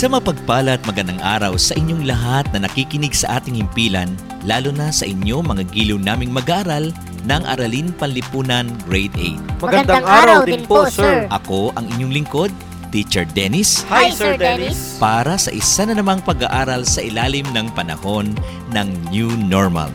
Isang 0.00 0.16
mapagpala 0.16 0.80
at 0.80 0.82
magandang 0.88 1.20
araw 1.20 1.60
sa 1.60 1.76
inyong 1.76 2.08
lahat 2.08 2.48
na 2.56 2.64
nakikinig 2.64 3.12
sa 3.12 3.36
ating 3.36 3.60
himpilan, 3.60 4.08
lalo 4.48 4.72
na 4.72 4.88
sa 4.88 5.04
inyo 5.04 5.44
mga 5.44 5.68
giliw 5.76 6.00
naming 6.00 6.32
mag-aaral 6.32 6.88
ng 7.28 7.42
Aralin 7.44 7.92
Panlipunan 8.00 8.64
Grade 8.88 9.12
8. 9.60 9.60
Magandang 9.60 10.08
araw 10.08 10.48
din 10.48 10.64
po, 10.64 10.88
sir. 10.88 11.28
Ako 11.28 11.76
ang 11.76 11.84
inyong 11.92 12.16
lingkod, 12.16 12.48
Teacher 12.88 13.28
Dennis, 13.28 13.84
Hi, 13.92 14.08
Sir 14.08 14.40
Dennis. 14.40 14.96
para 14.96 15.36
sa 15.36 15.52
isa 15.52 15.84
na 15.84 15.92
namang 15.92 16.24
pag-aaral 16.24 16.88
sa 16.88 17.04
ilalim 17.04 17.44
ng 17.52 17.68
panahon 17.76 18.32
ng 18.72 18.88
New 19.12 19.28
Normal. 19.36 19.92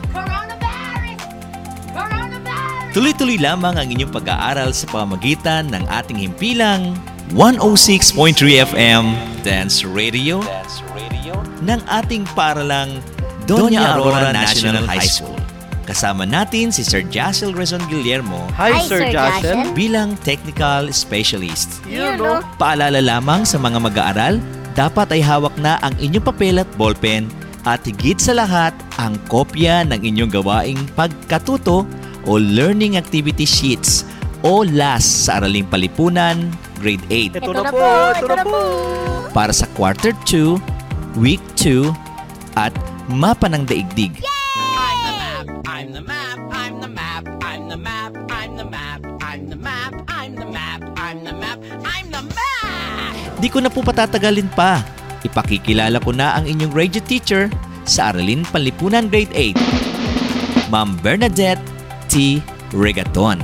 Tuloy-tuloy 2.93 3.41
lamang 3.41 3.73
ang 3.73 3.89
inyong 3.89 4.13
pag-aaral 4.13 4.69
sa 4.69 4.85
pamamagitan 4.85 5.65
ng 5.73 5.81
ating 5.89 6.21
himpilang 6.29 6.93
106.3 7.33 8.61
FM 8.69 9.17
Dance 9.41 9.81
Radio, 9.81 10.45
ng 11.65 11.81
ating 11.89 12.21
paralang 12.37 13.01
Doña 13.49 13.97
Aurora 13.97 14.29
National 14.29 14.85
High 14.85 15.09
School. 15.09 15.33
Kasama 15.89 16.29
natin 16.29 16.69
si 16.69 16.85
Sir 16.85 17.01
Jassel 17.09 17.53
Rezon 17.53 17.81
Guillermo 17.89 18.45
Hi, 18.57 18.77
Hi, 18.77 18.85
Sir 18.85 19.09
Sir 19.09 19.13
Jason. 19.13 19.73
bilang 19.73 20.13
Technical 20.21 20.93
Specialist. 20.93 21.81
You 21.89 22.13
know. 22.17 22.45
Paalala 22.61 23.01
lamang 23.01 23.41
sa 23.41 23.57
mga 23.57 23.81
mag-aaral, 23.81 24.37
dapat 24.77 25.09
ay 25.13 25.21
hawak 25.25 25.53
na 25.57 25.81
ang 25.81 25.97
inyong 25.97 26.25
papel 26.29 26.61
at 26.61 26.69
ballpen 26.77 27.29
at 27.65 27.81
higit 27.85 28.21
sa 28.21 28.37
lahat 28.37 28.73
ang 29.01 29.17
kopya 29.29 29.81
ng 29.89 29.97
inyong 29.97 30.29
gawaing 30.29 30.81
pagkatuto 30.93 31.89
o 32.25 32.31
learning 32.37 33.01
activity 33.01 33.45
sheets 33.45 34.05
o 34.45 34.61
LAS 34.61 35.01
sa 35.25 35.41
Araling 35.41 35.65
Palipunan, 35.65 36.53
Grade 36.77 37.05
8 37.09 37.39
Ito 37.39 37.51
na 37.51 37.63
po, 37.65 37.85
ito 38.13 38.27
na 38.27 38.43
po. 38.43 38.59
para 39.31 39.51
sa 39.51 39.67
Quarter 39.73 40.11
2, 40.23 40.59
Week 41.15 41.41
2 41.55 41.91
at 42.55 42.71
Mapa 43.07 43.47
ng 43.47 43.63
Daigdig. 43.63 44.19
I'm 45.65 45.91
the 45.91 46.01
map, 46.01 46.39
I'm 46.49 46.79
the 46.79 46.89
map, 46.89 47.23
I'm 47.43 47.67
the 47.67 47.77
map, 47.77 48.11
I'm 48.27 48.55
the 48.55 48.65
map, 48.65 49.01
I'm 49.21 49.43
the 49.47 49.57
map, 49.57 49.91
I'm 50.09 50.31
the 50.33 50.47
map, 50.47 50.81
I'm 50.97 51.19
the 51.21 51.33
map, 51.33 51.59
I'm 51.83 52.07
the 52.09 52.21
map! 52.23 53.13
Di 53.37 53.47
ko 53.47 53.59
na 53.59 53.67
po 53.67 53.83
patatagalin 53.83 54.47
pa. 54.51 54.79
Ipakikilala 55.21 55.99
ko 55.99 56.13
na 56.13 56.37
ang 56.37 56.45
inyong 56.45 56.71
radio 56.71 57.01
teacher 57.01 57.49
sa 57.83 58.09
Aralin 58.09 58.45
Panlipunan 58.47 59.09
Grade 59.09 59.33
8, 59.33 60.71
Ma'am 60.71 60.97
Bernadette 61.01 61.61
T. 62.07 62.39
Regaton. 62.71 63.37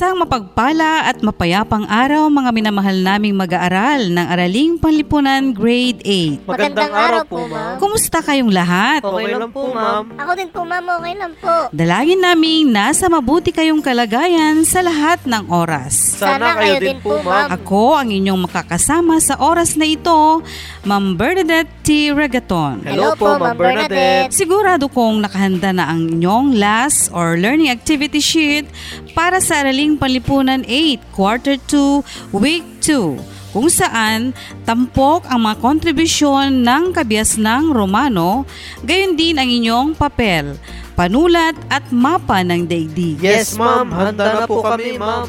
Isang 0.00 0.16
mapagpala 0.16 1.12
at 1.12 1.20
mapayapang 1.20 1.84
araw 1.84 2.32
mga 2.32 2.56
minamahal 2.56 3.04
naming 3.04 3.36
mag-aaral 3.36 4.08
ng 4.08 4.26
Araling 4.32 4.80
Panlipunan 4.80 5.52
Grade 5.52 6.00
8. 6.40 6.48
Magandang 6.48 6.88
araw 6.88 7.22
po, 7.28 7.44
ma'am. 7.44 7.76
Kumusta 7.76 8.24
kayong 8.24 8.48
lahat? 8.48 9.04
Okay 9.04 9.28
lang 9.28 9.52
po, 9.52 9.68
ma'am. 9.68 10.08
Ako 10.16 10.32
din 10.40 10.48
po, 10.48 10.64
ma'am. 10.64 10.88
Okay 11.04 11.14
lang 11.20 11.32
po. 11.36 11.68
Dalangin 11.76 12.16
naming 12.16 12.72
nasa 12.72 13.12
mabuti 13.12 13.52
kayong 13.52 13.84
kalagayan 13.84 14.64
sa 14.64 14.80
lahat 14.80 15.20
ng 15.28 15.52
oras. 15.52 16.16
Sana 16.16 16.56
kayo 16.56 16.80
din 16.80 16.96
po, 17.04 17.20
ma'am. 17.20 17.52
Ako 17.60 18.00
ang 18.00 18.08
inyong 18.08 18.48
makakasama 18.48 19.20
sa 19.20 19.36
oras 19.36 19.76
na 19.76 19.84
ito, 19.84 20.40
Ma'am 20.88 21.12
Bernadette 21.12 21.68
T. 21.90 22.14
Regaton. 22.14 22.86
Hello 22.86 23.18
po, 23.18 23.34
Ma'am 23.34 23.58
Bernadette. 23.58 24.30
Sigurado 24.30 24.86
kong 24.86 25.26
nakahanda 25.26 25.74
na 25.74 25.90
ang 25.90 26.06
inyong 26.06 26.54
last 26.54 27.10
or 27.10 27.34
learning 27.34 27.66
activity 27.66 28.22
sheet 28.22 28.70
para 29.10 29.42
sa 29.42 29.66
Araling 29.66 29.98
Panlipunan 29.98 30.62
8, 30.62 31.02
Quarter 31.10 31.58
2, 31.66 32.38
Week 32.38 32.62
2 32.78 33.50
kung 33.50 33.66
saan 33.66 34.30
tampok 34.62 35.26
ang 35.26 35.50
mga 35.50 35.58
kontribusyon 35.58 36.62
ng 36.62 36.94
kabias 36.94 37.34
ng 37.34 37.74
Romano, 37.74 38.46
gayon 38.86 39.18
din 39.18 39.34
ang 39.34 39.50
inyong 39.50 39.98
papel, 39.98 40.54
panulat 40.94 41.58
at 41.66 41.82
mapa 41.90 42.46
ng 42.46 42.70
daigdig. 42.70 43.18
Yes, 43.18 43.58
ma'am. 43.58 43.90
Handa 43.90 44.38
na 44.38 44.46
po 44.46 44.62
kami, 44.62 44.94
ma'am. 44.94 45.26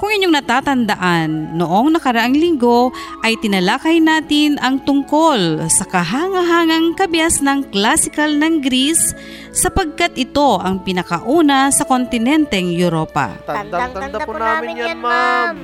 Kung 0.00 0.16
inyong 0.16 0.32
natatandaan, 0.32 1.60
noong 1.60 1.92
nakaraang 1.92 2.32
linggo 2.32 2.88
ay 3.20 3.36
tinalakay 3.36 4.00
natin 4.00 4.56
ang 4.56 4.80
tungkol 4.80 5.68
sa 5.68 5.84
kahangahangang 5.84 6.96
kabias 6.96 7.44
ng 7.44 7.68
classical 7.68 8.32
ng 8.40 8.64
Greece 8.64 9.12
sapagkat 9.52 10.16
ito 10.16 10.56
ang 10.56 10.80
pinakauna 10.80 11.68
sa 11.68 11.84
kontinenteng 11.84 12.72
Europa. 12.72 13.44
Tandang-tanda 13.44 14.24
po 14.24 14.32
namin 14.40 14.80
yan, 14.80 14.96
ma'am. 15.04 15.56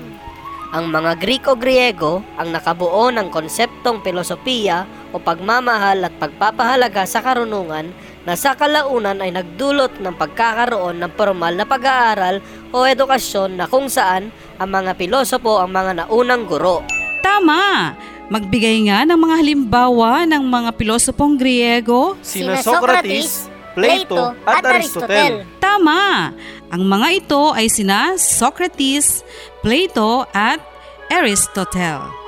Ang 0.77 0.93
mga 0.93 1.17
Griko-Griego 1.17 2.21
ang 2.37 2.53
nakabuo 2.53 3.09
ng 3.09 3.33
konseptong 3.33 4.05
filosofiya 4.05 4.85
o 5.15 5.23
pagmamahal 5.23 6.05
at 6.05 6.13
pagpapahalaga 6.21 7.09
sa 7.09 7.25
karunungan 7.25 7.89
na 8.27 8.35
sa 8.35 8.53
kalaunan 8.59 9.23
ay 9.23 9.31
nagdulot 9.31 10.03
ng 10.03 10.13
pagkakaroon 10.19 10.99
ng 11.01 11.13
formal 11.15 11.55
na 11.55 11.65
pag-aaral 11.65 12.43
o 12.73 12.87
edukasyon 12.87 13.59
na 13.59 13.67
kung 13.71 13.87
saan 13.91 14.31
ang 14.57 14.71
mga 14.71 14.97
pilosopo 14.97 15.61
ang 15.61 15.71
mga 15.71 16.07
naunang 16.07 16.49
guro. 16.49 16.83
Tama! 17.21 17.95
Magbigay 18.27 18.91
nga 18.91 19.07
ng 19.07 19.19
mga 19.23 19.35
halimbawa 19.39 20.27
ng 20.27 20.43
mga 20.43 20.71
pilosopong 20.75 21.39
Griego. 21.39 22.19
Sina 22.27 22.59
Socrates, 22.59 23.47
Plato, 23.79 24.35
at 24.43 24.67
Aristotle. 24.67 25.47
Tama! 25.63 26.35
Ang 26.75 26.83
mga 26.91 27.09
ito 27.23 27.55
ay 27.55 27.71
sina 27.71 28.19
Socrates, 28.19 29.23
Plato 29.63 30.27
at 30.35 30.59
Aristotle. 31.07 32.26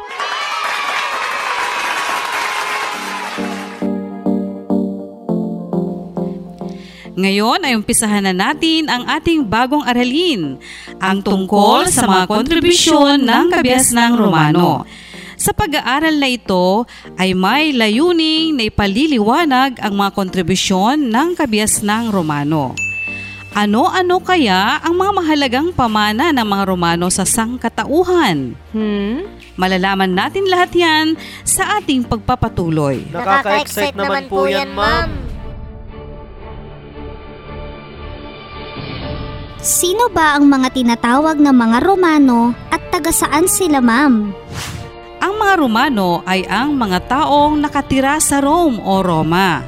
Ngayon 7.18 7.66
ay 7.66 7.74
umpisahan 7.74 8.30
na 8.30 8.30
natin 8.30 8.86
ang 8.86 9.02
ating 9.10 9.42
bagong 9.42 9.82
aralin, 9.82 10.54
ang 11.02 11.18
tungkol 11.18 11.90
sa 11.90 12.06
mga 12.06 12.30
kontribusyon 12.30 13.26
ng 13.26 13.50
kabias 13.50 13.90
ng 13.90 14.14
Romano. 14.14 14.86
Sa 15.34 15.50
pag-aaral 15.50 16.14
na 16.14 16.30
ito 16.30 16.86
ay 17.18 17.34
may 17.34 17.74
layuning 17.74 18.54
na 18.54 18.70
ipaliliwanag 18.70 19.82
ang 19.82 19.98
mga 19.98 20.14
kontribusyon 20.14 21.10
ng 21.10 21.34
kabias 21.34 21.82
ng 21.82 22.14
Romano. 22.14 22.78
Ano-ano 23.50 24.22
kaya 24.22 24.78
ang 24.78 24.94
mga 24.94 25.12
mahalagang 25.18 25.68
pamana 25.74 26.30
ng 26.30 26.46
mga 26.46 26.64
Romano 26.70 27.10
sa 27.10 27.26
sangkatauhan? 27.26 28.54
Hmm? 28.70 29.26
Malalaman 29.58 30.14
natin 30.14 30.46
lahat 30.46 30.70
yan 30.70 31.18
sa 31.42 31.82
ating 31.82 32.06
pagpapatuloy. 32.06 33.10
Nakaka-excite 33.10 33.98
naman 33.98 34.30
po 34.30 34.46
yan, 34.46 34.70
ma'am. 34.70 35.27
Sino 39.58 40.06
ba 40.06 40.38
ang 40.38 40.46
mga 40.46 40.70
tinatawag 40.70 41.42
na 41.42 41.50
mga 41.50 41.82
Romano 41.82 42.54
at 42.70 42.78
taga 42.94 43.10
saan 43.10 43.50
sila 43.50 43.82
ma'am? 43.82 44.30
Ang 45.18 45.34
mga 45.34 45.54
Romano 45.58 46.22
ay 46.22 46.46
ang 46.46 46.78
mga 46.78 47.10
taong 47.10 47.58
nakatira 47.58 48.22
sa 48.22 48.38
Rome 48.38 48.78
o 48.78 49.02
Roma. 49.02 49.66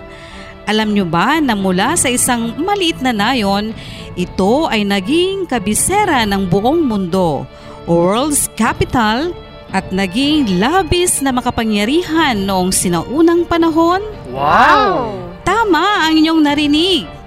Alam 0.71 0.95
nyo 0.95 1.03
ba 1.11 1.43
na 1.43 1.59
mula 1.59 1.99
sa 1.99 2.07
isang 2.07 2.55
maliit 2.63 3.03
na 3.03 3.11
nayon, 3.11 3.75
ito 4.15 4.71
ay 4.71 4.87
naging 4.87 5.51
kabisera 5.51 6.23
ng 6.23 6.47
buong 6.47 6.87
mundo, 6.87 7.43
world's 7.91 8.47
capital, 8.55 9.35
at 9.75 9.91
naging 9.91 10.63
labis 10.63 11.19
na 11.19 11.35
makapangyarihan 11.35 12.39
noong 12.47 12.71
sinaunang 12.71 13.43
panahon? 13.43 14.07
Wow! 14.31 15.19
Tama 15.43 16.07
ang 16.07 16.15
inyong 16.15 16.43
narinig. 16.47 17.20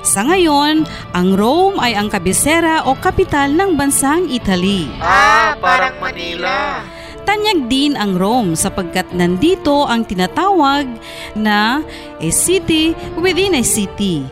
Sa 0.00 0.24
ngayon, 0.24 0.88
ang 1.12 1.28
Rome 1.36 1.76
ay 1.76 1.92
ang 1.92 2.08
kabisera 2.08 2.88
o 2.88 2.96
kapital 2.96 3.52
ng 3.52 3.76
bansang 3.76 4.32
Italy. 4.32 4.88
Ah, 4.96 5.52
parang 5.60 6.00
Manila. 6.00 6.80
Tanyag 7.28 7.68
din 7.68 7.92
ang 8.00 8.16
Rome 8.16 8.56
sapagkat 8.56 9.12
nandito 9.12 9.84
ang 9.84 10.08
tinatawag 10.08 10.88
na 11.36 11.84
a 12.16 12.28
city 12.32 12.96
within 13.20 13.60
a 13.60 13.62
city, 13.62 14.24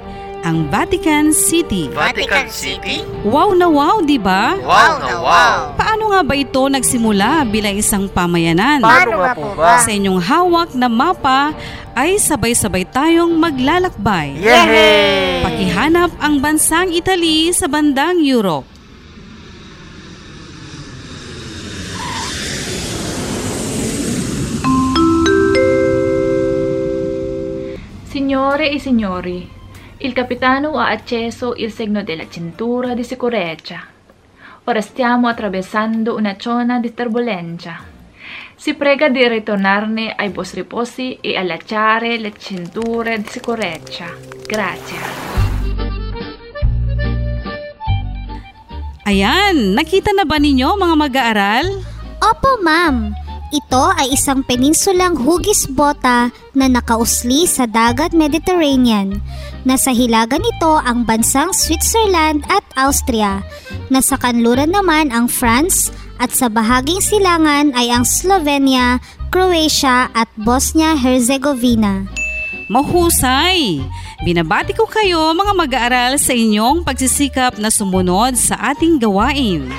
ang 0.42 0.70
Vatican 0.70 1.34
City. 1.34 1.90
Vatican 1.90 2.46
City? 2.46 3.02
Wow 3.26 3.54
na 3.58 3.66
wow, 3.66 3.98
di 4.02 4.18
ba? 4.20 4.54
Wow 4.62 5.02
na 5.02 5.16
wow! 5.18 5.58
Paano 5.74 6.14
nga 6.14 6.20
ba 6.22 6.34
ito 6.38 6.62
nagsimula 6.70 7.46
bilang 7.50 7.74
isang 7.78 8.06
pamayanan? 8.06 8.82
Paano 8.82 9.18
nga 9.18 9.32
po 9.34 9.54
ba? 9.58 9.82
Sa 9.82 9.90
inyong 9.90 10.20
hawak 10.22 10.70
na 10.78 10.86
mapa 10.86 11.50
ay 11.98 12.20
sabay-sabay 12.22 12.86
tayong 12.86 13.34
maglalakbay. 13.38 14.38
Yehey! 14.38 15.42
Pakihanap 15.42 16.14
ang 16.22 16.38
bansang 16.38 16.94
Italy 16.94 17.50
sa 17.50 17.66
bandang 17.66 18.22
Europe. 18.22 18.78
Signore 28.08 28.74
e 28.74 28.78
signori, 28.80 29.57
il 29.98 30.12
capitano 30.12 30.78
ha 30.78 30.88
acceso 30.88 31.54
il 31.56 31.72
segno 31.72 32.02
della 32.02 32.28
cintura 32.28 32.94
di 32.94 33.02
sicurezza. 33.02 33.82
Ora 34.64 34.80
stiamo 34.80 35.26
attraversando 35.26 36.14
una 36.14 36.36
zona 36.38 36.78
di 36.78 36.94
turbolenza. 36.94 37.96
Si 38.54 38.74
prega 38.74 39.08
di 39.08 39.26
ritornare 39.26 40.14
ai 40.14 40.28
vostri 40.28 40.62
posti 40.64 41.18
e 41.20 41.36
allacciare 41.36 42.18
le 42.18 42.32
cinture 42.36 43.18
di 43.18 43.28
sicurezza. 43.28 44.06
Grazie. 44.46 44.98
Ayan, 49.08 49.72
nakita 49.72 50.12
na 50.12 50.28
ba 50.28 50.36
ninyo 50.36 50.76
mga 50.76 50.94
mag-aaral? 51.00 51.66
Opo 52.20 52.60
ma'am, 52.60 53.14
ito 53.48 53.84
ay 53.96 54.12
isang 54.12 54.44
peninsulang 54.44 55.16
hugis 55.16 55.64
bota 55.64 56.28
na 56.52 56.66
nakausli 56.68 57.48
sa 57.48 57.64
dagat 57.64 58.12
Mediterranean. 58.12 59.24
Nasa 59.64 59.92
hilagan 59.92 60.44
nito 60.44 60.76
ang 60.76 61.08
bansang 61.08 61.56
Switzerland 61.56 62.44
at 62.52 62.64
Austria. 62.76 63.40
Nasa 63.88 64.20
kanluran 64.20 64.72
naman 64.72 65.08
ang 65.08 65.32
France 65.32 65.88
at 66.20 66.28
sa 66.34 66.52
bahaging 66.52 67.00
silangan 67.00 67.72
ay 67.72 67.88
ang 67.88 68.04
Slovenia, 68.04 69.00
Croatia 69.32 70.12
at 70.12 70.28
Bosnia-Herzegovina. 70.36 72.04
Mahusay! 72.68 73.80
Binabati 74.28 74.76
ko 74.76 74.84
kayo 74.84 75.32
mga 75.32 75.52
mag-aaral 75.56 76.12
sa 76.20 76.36
inyong 76.36 76.84
pagsisikap 76.84 77.56
na 77.56 77.72
sumunod 77.72 78.36
sa 78.36 78.74
ating 78.74 79.00
gawain. 79.00 79.72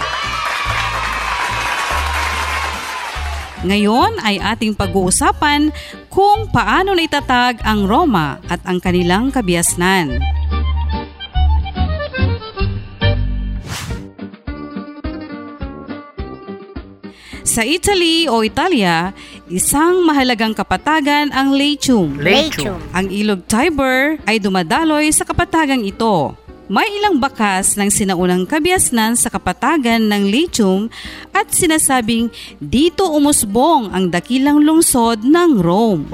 Ngayon 3.60 4.24
ay 4.24 4.40
ating 4.40 4.72
pag-uusapan 4.72 5.76
kung 6.08 6.48
paano 6.48 6.96
naitatag 6.96 7.60
ang 7.68 7.84
Roma 7.84 8.40
at 8.48 8.64
ang 8.64 8.80
kanilang 8.80 9.36
kabiasnan. 9.36 10.16
Sa 17.44 17.68
Italy 17.68 18.32
o 18.32 18.46
Italia, 18.46 19.12
isang 19.52 20.08
mahalagang 20.08 20.56
kapatagan 20.56 21.34
ang 21.36 21.52
Latium. 21.52 22.16
Latium. 22.16 22.80
Ang 22.96 23.12
ilog 23.12 23.44
Tiber 23.44 24.16
ay 24.24 24.40
dumadaloy 24.40 25.12
sa 25.12 25.28
kapatagang 25.28 25.84
ito. 25.84 26.32
May 26.70 26.86
ilang 27.02 27.18
bakas 27.18 27.82
ng 27.82 27.90
sinaunang 27.90 28.46
kabiasnan 28.46 29.18
sa 29.18 29.34
kapatagan 29.34 30.06
ng 30.06 30.30
Latium 30.30 30.86
at 31.34 31.50
sinasabing 31.50 32.30
dito 32.62 33.10
umusbong 33.10 33.90
ang 33.90 34.14
dakilang 34.14 34.62
lungsod 34.62 35.26
ng 35.26 35.66
Rome. 35.66 36.14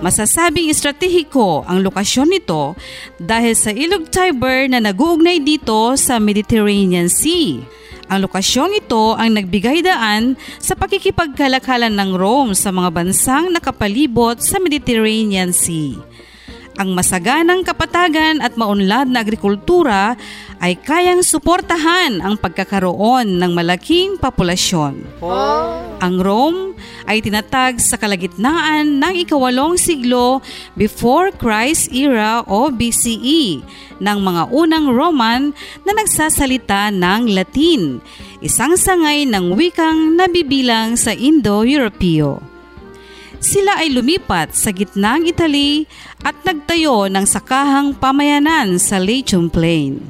Masasabing 0.00 0.72
estratehiko 0.72 1.68
ang 1.68 1.84
lokasyon 1.84 2.32
nito 2.32 2.72
dahil 3.20 3.52
sa 3.52 3.76
ilog 3.76 4.08
Tiber 4.08 4.72
na 4.72 4.80
nag-uugnay 4.80 5.44
dito 5.44 5.92
sa 6.00 6.16
Mediterranean 6.16 7.12
Sea. 7.12 7.60
Ang 8.08 8.24
lokasyong 8.24 8.80
ito 8.80 9.12
ang 9.12 9.36
nagbigay 9.36 9.84
daan 9.84 10.40
sa 10.64 10.72
pakikipagkalakalan 10.80 11.92
ng 11.92 12.16
Rome 12.16 12.56
sa 12.56 12.72
mga 12.72 12.88
bansang 12.88 13.52
nakapalibot 13.52 14.40
sa 14.40 14.56
Mediterranean 14.56 15.52
Sea. 15.52 16.13
Ang 16.74 16.90
masaganang 16.90 17.62
kapatagan 17.62 18.42
at 18.42 18.58
maunlad 18.58 19.06
na 19.06 19.22
agrikultura 19.22 20.18
ay 20.58 20.74
kayang 20.74 21.22
suportahan 21.22 22.18
ang 22.18 22.34
pagkakaroon 22.34 23.38
ng 23.38 23.52
malaking 23.54 24.18
populasyon. 24.18 25.06
Ang 26.02 26.16
Rome 26.18 26.74
ay 27.06 27.22
tinatag 27.22 27.78
sa 27.78 27.94
kalagitnaan 27.94 28.98
ng 28.98 29.14
ikawalong 29.22 29.78
siglo 29.78 30.42
before 30.74 31.30
Christ 31.30 31.94
era 31.94 32.42
o 32.42 32.74
BCE 32.74 33.62
ng 34.02 34.18
mga 34.18 34.50
unang 34.50 34.90
Roman 34.90 35.54
na 35.86 35.92
nagsasalita 35.94 36.90
ng 36.90 37.30
Latin, 37.30 38.02
isang 38.42 38.74
sangay 38.74 39.22
ng 39.30 39.54
wikang 39.54 40.18
nabibilang 40.18 40.98
sa 40.98 41.14
Indo-Europeo. 41.14 42.53
Sila 43.44 43.76
ay 43.76 43.92
lumipat 43.92 44.56
sa 44.56 44.72
gitnang 44.72 45.28
Italy 45.28 45.84
at 46.24 46.32
nagtayo 46.48 47.12
ng 47.12 47.28
sakahang 47.28 47.92
pamayanan 47.92 48.80
sa 48.80 48.96
Latium 48.96 49.52
Plain. 49.52 50.00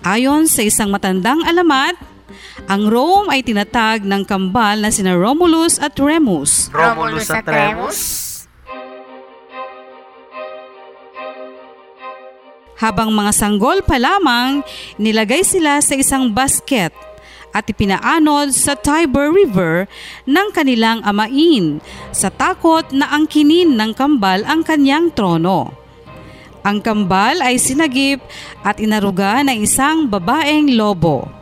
Ayon 0.00 0.48
sa 0.48 0.64
isang 0.64 0.88
matandang 0.88 1.44
alamat, 1.44 2.00
ang 2.64 2.88
Rome 2.88 3.28
ay 3.28 3.44
tinatag 3.44 4.08
ng 4.08 4.24
kambal 4.24 4.80
na 4.80 4.88
sina 4.88 5.20
Romulus 5.20 5.76
at 5.76 5.92
Remus. 6.00 6.72
Romulus 6.72 7.28
at 7.28 7.44
Remus? 7.44 8.00
Habang 12.80 13.12
mga 13.12 13.36
sanggol 13.36 13.84
pa 13.84 14.00
lamang, 14.00 14.64
nilagay 14.96 15.44
sila 15.44 15.84
sa 15.84 15.92
isang 15.92 16.32
basket 16.32 16.96
at 17.50 17.66
ipinaanod 17.66 18.54
sa 18.54 18.78
Tiber 18.78 19.30
River 19.30 19.90
ng 20.26 20.48
kanilang 20.54 21.02
amain 21.02 21.82
sa 22.14 22.30
takot 22.30 22.86
na 22.94 23.10
angkinin 23.10 23.74
ng 23.74 23.92
kambal 23.94 24.42
ang 24.46 24.62
kanyang 24.62 25.10
trono. 25.10 25.74
Ang 26.60 26.84
kambal 26.84 27.40
ay 27.40 27.56
sinagip 27.56 28.20
at 28.60 28.78
inaruga 28.78 29.40
ng 29.40 29.64
isang 29.64 30.04
babaeng 30.06 30.76
lobo. 30.76 31.40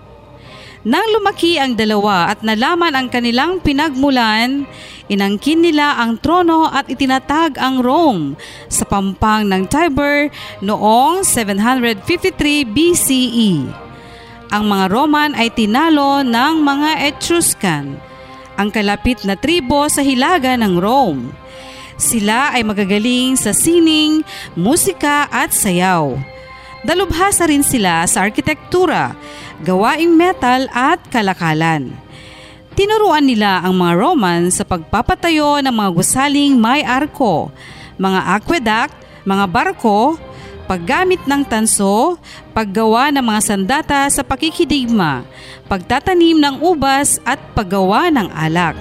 Nang 0.87 1.05
lumaki 1.11 1.59
ang 1.59 1.75
dalawa 1.75 2.31
at 2.31 2.47
nalaman 2.47 2.95
ang 2.95 3.11
kanilang 3.11 3.59
pinagmulan, 3.59 4.63
inangkin 5.11 5.59
nila 5.59 5.99
ang 5.99 6.23
trono 6.23 6.71
at 6.71 6.87
itinatag 6.87 7.59
ang 7.59 7.83
Rome 7.83 8.39
sa 8.71 8.87
pampang 8.87 9.43
ng 9.51 9.67
Tiber 9.67 10.31
noong 10.63 11.27
753 11.27 12.63
BCE. 12.63 13.88
Ang 14.49 14.65
mga 14.65 14.89
Roman 14.89 15.37
ay 15.37 15.53
tinalo 15.53 16.25
ng 16.25 16.55
mga 16.65 17.13
Etruscan, 17.13 18.01
ang 18.57 18.73
kalapit 18.73 19.21
na 19.29 19.37
tribo 19.37 19.85
sa 19.93 20.01
hilaga 20.01 20.57
ng 20.57 20.81
Rome. 20.81 21.37
Sila 22.01 22.57
ay 22.57 22.65
magagaling 22.65 23.37
sa 23.37 23.53
sining, 23.53 24.25
musika 24.57 25.29
at 25.29 25.53
sayaw. 25.53 26.17
Dalubhasa 26.81 27.45
rin 27.45 27.61
sila 27.61 28.09
sa 28.09 28.25
arkitektura, 28.25 29.13
gawaing 29.69 30.17
metal 30.17 30.65
at 30.73 30.97
kalakalan. 31.13 31.93
Tinuruan 32.73 33.29
nila 33.29 33.61
ang 33.61 33.77
mga 33.77 34.01
Roman 34.01 34.49
sa 34.49 34.65
pagpapatayo 34.65 35.61
ng 35.61 35.75
mga 35.77 35.91
gusaling 35.93 36.57
may 36.57 36.81
arko, 36.89 37.53
mga 38.01 38.21
aqueduct, 38.41 38.97
mga 39.29 39.45
barko, 39.45 40.17
paggamit 40.69 41.25
ng 41.25 41.43
tanso, 41.49 42.21
paggawa 42.53 43.09
ng 43.09 43.25
mga 43.25 43.41
sandata 43.41 44.05
sa 44.13 44.21
pakikidigma, 44.21 45.25
pagtatanim 45.65 46.37
ng 46.37 46.61
ubas 46.61 47.17
at 47.25 47.41
paggawa 47.57 48.13
ng 48.13 48.29
alak. 48.37 48.77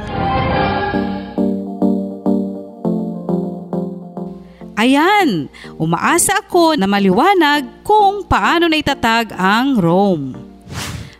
Ayan, 4.78 5.50
umaasa 5.82 6.38
ako 6.38 6.78
na 6.78 6.86
maliwanag 6.86 7.82
kung 7.82 8.28
paano 8.30 8.70
naitatag 8.70 9.34
ang 9.34 9.80
Rome. 9.80 10.38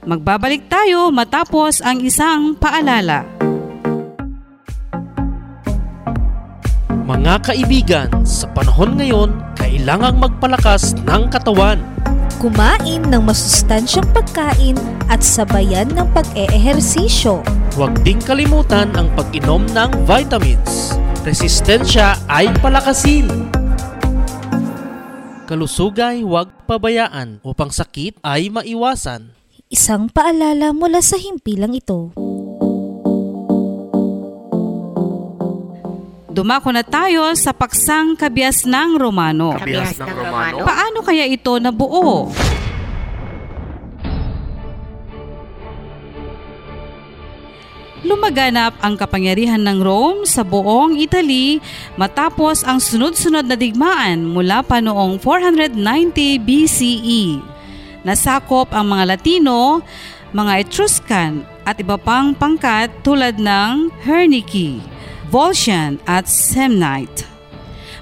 Magbabalik 0.06 0.70
tayo 0.70 1.10
matapos 1.10 1.82
ang 1.82 1.98
isang 2.06 2.54
paalala. 2.54 3.37
Mga 7.08 7.40
kaibigan, 7.40 8.10
sa 8.28 8.52
panahon 8.52 9.00
ngayon, 9.00 9.32
kailangang 9.56 10.20
magpalakas 10.20 10.92
ng 11.08 11.32
katawan. 11.32 11.80
Kumain 12.36 13.00
ng 13.00 13.24
masustansyang 13.24 14.04
pagkain 14.12 14.76
at 15.08 15.24
sabayan 15.24 15.88
ng 15.96 16.04
pag-eehersisyo. 16.12 17.48
Huwag 17.80 17.96
ding 18.04 18.20
kalimutan 18.20 18.92
ang 18.92 19.08
pag-inom 19.16 19.64
ng 19.72 20.04
vitamins. 20.04 21.00
Resistensya 21.24 22.20
ay 22.28 22.52
palakasin. 22.60 23.32
Kalusugay 25.48 26.28
huwag 26.28 26.52
pabayaan 26.68 27.40
upang 27.40 27.72
sakit 27.72 28.20
ay 28.20 28.52
maiwasan. 28.52 29.32
Isang 29.72 30.12
paalala 30.12 30.76
mula 30.76 31.00
sa 31.00 31.16
himpilang 31.16 31.72
ito. 31.72 32.27
Dumako 36.38 36.70
na 36.70 36.86
tayo 36.86 37.34
sa 37.34 37.50
paksang 37.50 38.14
kabias 38.14 38.62
ng 38.62 38.94
Romano. 39.02 39.58
Kabias 39.58 39.98
ng 39.98 40.06
Romano? 40.06 40.62
Paano 40.62 41.02
kaya 41.02 41.26
ito 41.26 41.58
nabuo? 41.58 42.30
Lumaganap 48.06 48.78
ang 48.86 48.94
kapangyarihan 48.94 49.66
ng 49.66 49.82
Rome 49.82 50.30
sa 50.30 50.46
buong 50.46 51.02
Italy 51.02 51.58
matapos 51.98 52.62
ang 52.62 52.78
sunod-sunod 52.78 53.50
na 53.50 53.58
digmaan 53.58 54.22
mula 54.30 54.62
pa 54.62 54.78
noong 54.78 55.18
490 55.18 55.74
BCE. 56.38 57.42
Nasakop 58.06 58.70
ang 58.78 58.94
mga 58.94 59.18
Latino, 59.18 59.82
mga 60.38 60.70
Etruscan 60.70 61.42
at 61.66 61.82
iba 61.82 61.98
pang 61.98 62.38
pangkat 62.38 62.94
tulad 63.02 63.42
ng 63.42 63.90
Herniki, 64.06 64.97
Volscian 65.28 66.00
at 66.08 66.26
Samnite. 66.28 67.28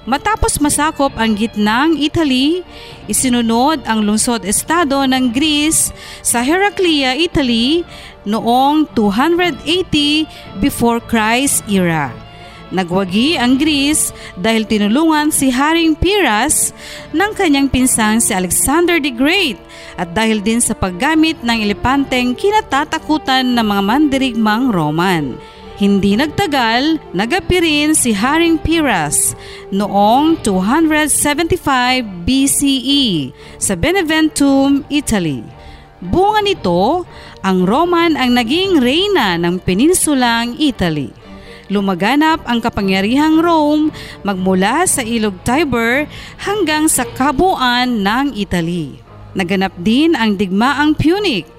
Matapos 0.05 0.61
masakop 0.61 1.17
ang 1.17 1.33
gitnang 1.33 1.97
Italy, 1.97 2.61
isinunod 3.09 3.81
ang 3.89 4.05
lungsod-estado 4.05 5.01
ng 5.09 5.33
Greece 5.33 5.89
sa 6.21 6.45
Heraclea, 6.45 7.17
Italy 7.17 7.81
noong 8.21 8.85
280 8.93 10.61
before 10.61 11.01
Christ 11.01 11.65
era. 11.65 12.13
Nagwagi 12.69 13.37
ang 13.37 13.57
Greece 13.57 14.13
dahil 14.37 14.69
tinulungan 14.69 15.33
si 15.33 15.49
Haring 15.49 15.97
Pyrrhus 15.97 16.73
ng 17.09 17.31
kanyang 17.33 17.69
pinsang 17.69 18.21
si 18.21 18.33
Alexander 18.33 19.01
the 19.01 19.13
Great 19.13 19.57
at 19.97 20.13
dahil 20.13 20.41
din 20.41 20.61
sa 20.61 20.77
paggamit 20.77 21.41
ng 21.41 21.65
elepanteng 21.65 22.37
kinatatakutan 22.37 23.57
ng 23.57 23.65
mga 23.65 23.81
mandirigmang 23.85 24.69
Roman. 24.69 25.54
Hindi 25.75 26.15
nagtagal, 26.15 27.11
nagapi 27.11 27.55
rin 27.59 27.91
si 27.91 28.15
Haring 28.15 28.55
Pyrrhus 28.55 29.35
noong 29.75 30.39
275 30.39 31.59
BCE 32.23 33.35
sa 33.59 33.75
Beneventum, 33.75 34.87
Italy. 34.87 35.43
Bunga 35.99 36.39
nito, 36.47 37.03
ang 37.43 37.67
Roman 37.67 38.15
ang 38.15 38.39
naging 38.39 38.79
reyna 38.79 39.35
ng 39.35 39.59
peninsulang 39.59 40.55
Italy. 40.55 41.11
Lumaganap 41.67 42.47
ang 42.47 42.63
kapangyarihang 42.63 43.43
Rome 43.43 43.91
magmula 44.23 44.87
sa 44.87 45.03
ilog 45.03 45.35
Tiber 45.43 46.07
hanggang 46.39 46.87
sa 46.87 47.03
kabuuan 47.03 47.99
ng 47.99 48.31
Italy. 48.31 49.03
Naganap 49.35 49.75
din 49.75 50.15
ang 50.15 50.39
digmaang 50.39 50.95
Punic 50.95 51.54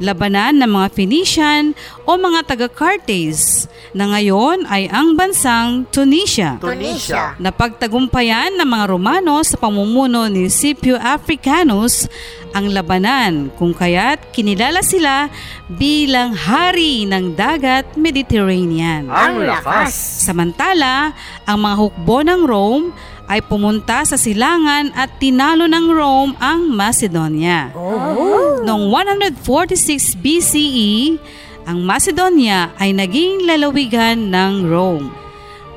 labanan 0.00 0.56
ng 0.58 0.70
mga 0.72 0.88
Phoenician 0.96 1.76
o 2.08 2.16
mga 2.16 2.48
taga-Carthage 2.48 3.68
na 3.92 4.10
ngayon 4.10 4.64
ay 4.66 4.88
ang 4.88 5.14
bansang 5.14 5.84
Tunisia. 5.92 6.56
Tunisia. 6.58 7.36
Napagtagumpayan 7.36 8.56
ng 8.56 8.66
mga 8.66 8.84
Romano 8.88 9.38
sa 9.44 9.60
pamumuno 9.60 10.26
ni 10.26 10.48
Scipio 10.48 10.96
Africanus 10.96 12.08
ang 12.50 12.72
labanan 12.74 13.52
kung 13.54 13.70
kaya't 13.70 14.34
kinilala 14.34 14.82
sila 14.82 15.30
bilang 15.70 16.34
hari 16.34 17.06
ng 17.06 17.38
dagat 17.38 17.94
Mediterranean. 17.94 19.06
Ang 19.06 19.46
lakas! 19.46 19.94
Samantala, 20.26 21.14
ang 21.46 21.58
mga 21.62 21.76
hukbo 21.78 22.26
ng 22.26 22.42
Rome 22.42 22.90
ay 23.30 23.38
pumunta 23.46 24.02
sa 24.02 24.18
silangan 24.18 24.90
at 24.90 25.22
tinalo 25.22 25.70
ng 25.70 25.86
Rome 25.94 26.34
ang 26.42 26.66
Macedonia. 26.66 27.70
Oh. 27.78 28.29
Noong 28.60 28.92
146 28.92 30.20
BCE, 30.20 31.16
ang 31.64 31.80
Macedonia 31.80 32.72
ay 32.76 32.92
naging 32.92 33.48
lalawigan 33.48 34.28
ng 34.28 34.68
Rome. 34.68 35.08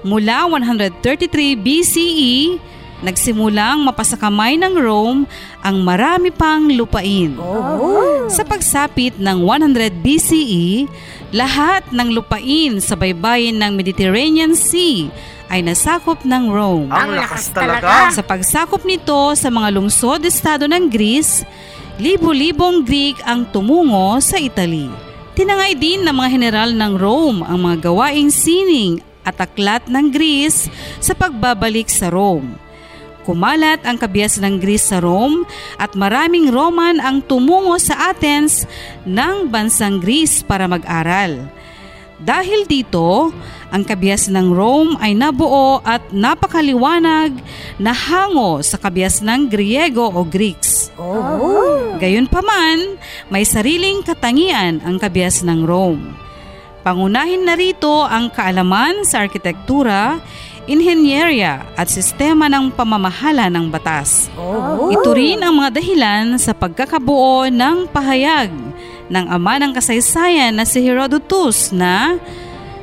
Mula 0.04 0.52
133 0.52 1.56
BCE, 1.56 2.60
nagsimulang 3.04 3.88
mapasakamay 3.88 4.60
ng 4.60 4.76
Rome 4.80 5.24
ang 5.64 5.80
marami 5.80 6.28
pang 6.32 6.68
lupain. 6.68 7.36
Oh. 7.40 8.28
Sa 8.28 8.44
pagsapit 8.44 9.16
ng 9.16 9.44
100 9.48 10.04
BCE, 10.04 10.88
lahat 11.32 11.88
ng 11.92 12.12
lupain 12.12 12.84
sa 12.84 13.00
baybayin 13.00 13.60
ng 13.60 13.72
Mediterranean 13.80 14.56
Sea 14.60 15.08
ay 15.52 15.62
nasakop 15.64 16.24
ng 16.28 16.50
Rome. 16.50 16.90
Ang 16.90 17.16
lakas 17.16 17.52
talaga! 17.54 18.10
Sa 18.12 18.24
pagsakop 18.26 18.84
nito 18.84 19.36
sa 19.38 19.48
mga 19.54 19.72
lungsod-estado 19.76 20.66
ng 20.66 20.90
Greece, 20.90 21.46
libo-libong 22.02 22.82
Greek 22.82 23.22
ang 23.22 23.46
tumungo 23.54 24.18
sa 24.18 24.42
Italy. 24.42 24.90
Tinangay 25.38 25.78
din 25.78 26.02
ng 26.02 26.14
mga 26.14 26.30
general 26.34 26.70
ng 26.74 26.94
Rome 26.98 27.46
ang 27.46 27.60
mga 27.62 27.90
gawaing 27.90 28.34
sining 28.34 28.98
at 29.22 29.38
aklat 29.38 29.86
ng 29.86 30.10
Greece 30.10 30.74
sa 30.98 31.14
pagbabalik 31.14 31.90
sa 31.90 32.10
Rome. 32.10 32.58
Kumalat 33.24 33.86
ang 33.88 33.96
kabias 33.96 34.42
ng 34.42 34.60
Greece 34.60 34.90
sa 34.90 35.00
Rome 35.00 35.46
at 35.80 35.94
maraming 35.96 36.52
Roman 36.52 36.98
ang 37.00 37.24
tumungo 37.24 37.78
sa 37.80 38.12
Athens 38.12 38.68
ng 39.08 39.48
bansang 39.48 40.02
Greece 40.02 40.44
para 40.44 40.68
mag-aral. 40.68 41.46
Dahil 42.20 42.68
dito, 42.68 43.32
ang 43.70 43.84
kabias 43.86 44.28
ng 44.28 44.52
Rome 44.52 45.00
ay 45.00 45.16
nabuo 45.16 45.80
at 45.86 46.04
napakaliwanag 46.10 47.38
na 47.80 47.96
hango 47.96 48.60
sa 48.66 48.76
kabias 48.82 49.24
ng 49.24 49.48
Griego 49.48 50.10
o 50.10 50.22
Greeks. 50.28 50.83
Oh. 50.98 51.98
Gayunpaman, 51.98 53.02
may 53.34 53.46
sariling 53.48 54.06
katangian 54.06 54.82
ang 54.86 55.02
kabias 55.02 55.42
ng 55.42 55.66
Rome. 55.66 56.14
Pangunahin 56.84 57.48
na 57.48 57.56
rito 57.56 58.04
ang 58.04 58.28
kaalaman 58.28 59.08
sa 59.08 59.24
arkitektura, 59.24 60.20
inhenyerya 60.68 61.64
at 61.80 61.88
sistema 61.88 62.52
ng 62.52 62.76
pamamahala 62.76 63.48
ng 63.48 63.72
batas. 63.72 64.28
Oh. 64.36 64.92
Ito 64.92 65.16
rin 65.16 65.40
ang 65.40 65.64
mga 65.64 65.80
dahilan 65.80 66.26
sa 66.40 66.52
pagkakabuo 66.52 67.48
ng 67.48 67.88
pahayag 67.88 68.52
ng 69.08 69.26
ama 69.32 69.60
ng 69.60 69.72
kasaysayan 69.76 70.56
na 70.56 70.68
si 70.68 70.84
Herodotus 70.84 71.72
na 71.72 72.20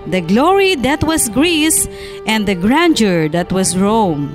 The 0.09 0.25
glory 0.25 0.81
that 0.81 1.05
was 1.05 1.29
Greece 1.29 1.85
and 2.25 2.49
the 2.49 2.57
grandeur 2.57 3.29
that 3.29 3.53
was 3.53 3.77
Rome. 3.77 4.33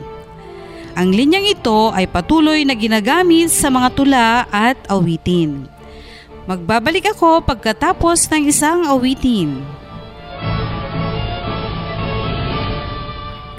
Ang 0.95 1.11
linyang 1.11 1.43
ito 1.43 1.91
ay 1.91 2.07
patuloy 2.07 2.63
na 2.63 2.71
ginagamit 2.71 3.51
sa 3.51 3.67
mga 3.67 3.89
tula 3.99 4.47
at 4.47 4.79
awitin. 4.87 5.67
Magbabalik 6.47 7.11
ako 7.11 7.43
pagkatapos 7.43 8.31
ng 8.31 8.47
isang 8.47 8.87
awitin. 8.87 9.59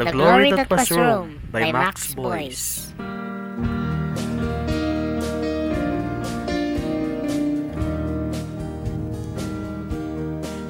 The 0.00 0.16
Glory 0.16 0.48
That 0.56 0.72
Was 0.72 0.88
Rome 0.88 1.36
by 1.52 1.76
Max 1.76 2.16
Boyce. 2.16 2.96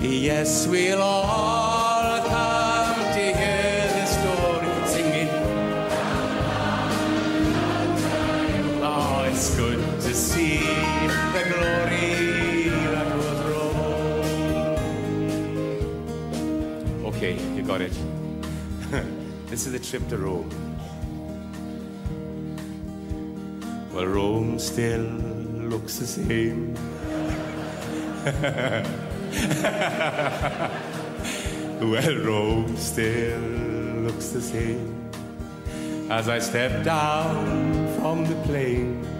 Yes, 0.02 0.66
we'll 0.66 1.02
all 1.02 1.95
it's 9.46 9.56
good 9.56 9.78
to 10.00 10.12
see 10.12 10.58
the 10.58 11.44
glory 11.52 12.68
that 12.90 13.16
was 13.16 13.40
Rome. 13.46 13.78
Okay, 17.06 17.38
you 17.54 17.62
got 17.62 17.80
it. 17.80 17.92
this 19.46 19.66
is 19.66 19.72
the 19.72 19.78
trip 19.78 20.08
to 20.08 20.18
Rome. 20.18 20.50
Well, 23.92 24.06
Rome 24.06 24.58
still 24.58 25.06
looks 25.70 25.98
the 25.98 26.08
same. 26.08 26.74
well, 31.80 32.16
Rome 32.24 32.76
still 32.76 33.40
looks 34.06 34.30
the 34.30 34.42
same 34.42 35.08
as 36.10 36.28
I 36.28 36.40
step 36.40 36.82
down 36.84 37.86
from 38.00 38.24
the 38.24 38.34
plane. 38.42 39.15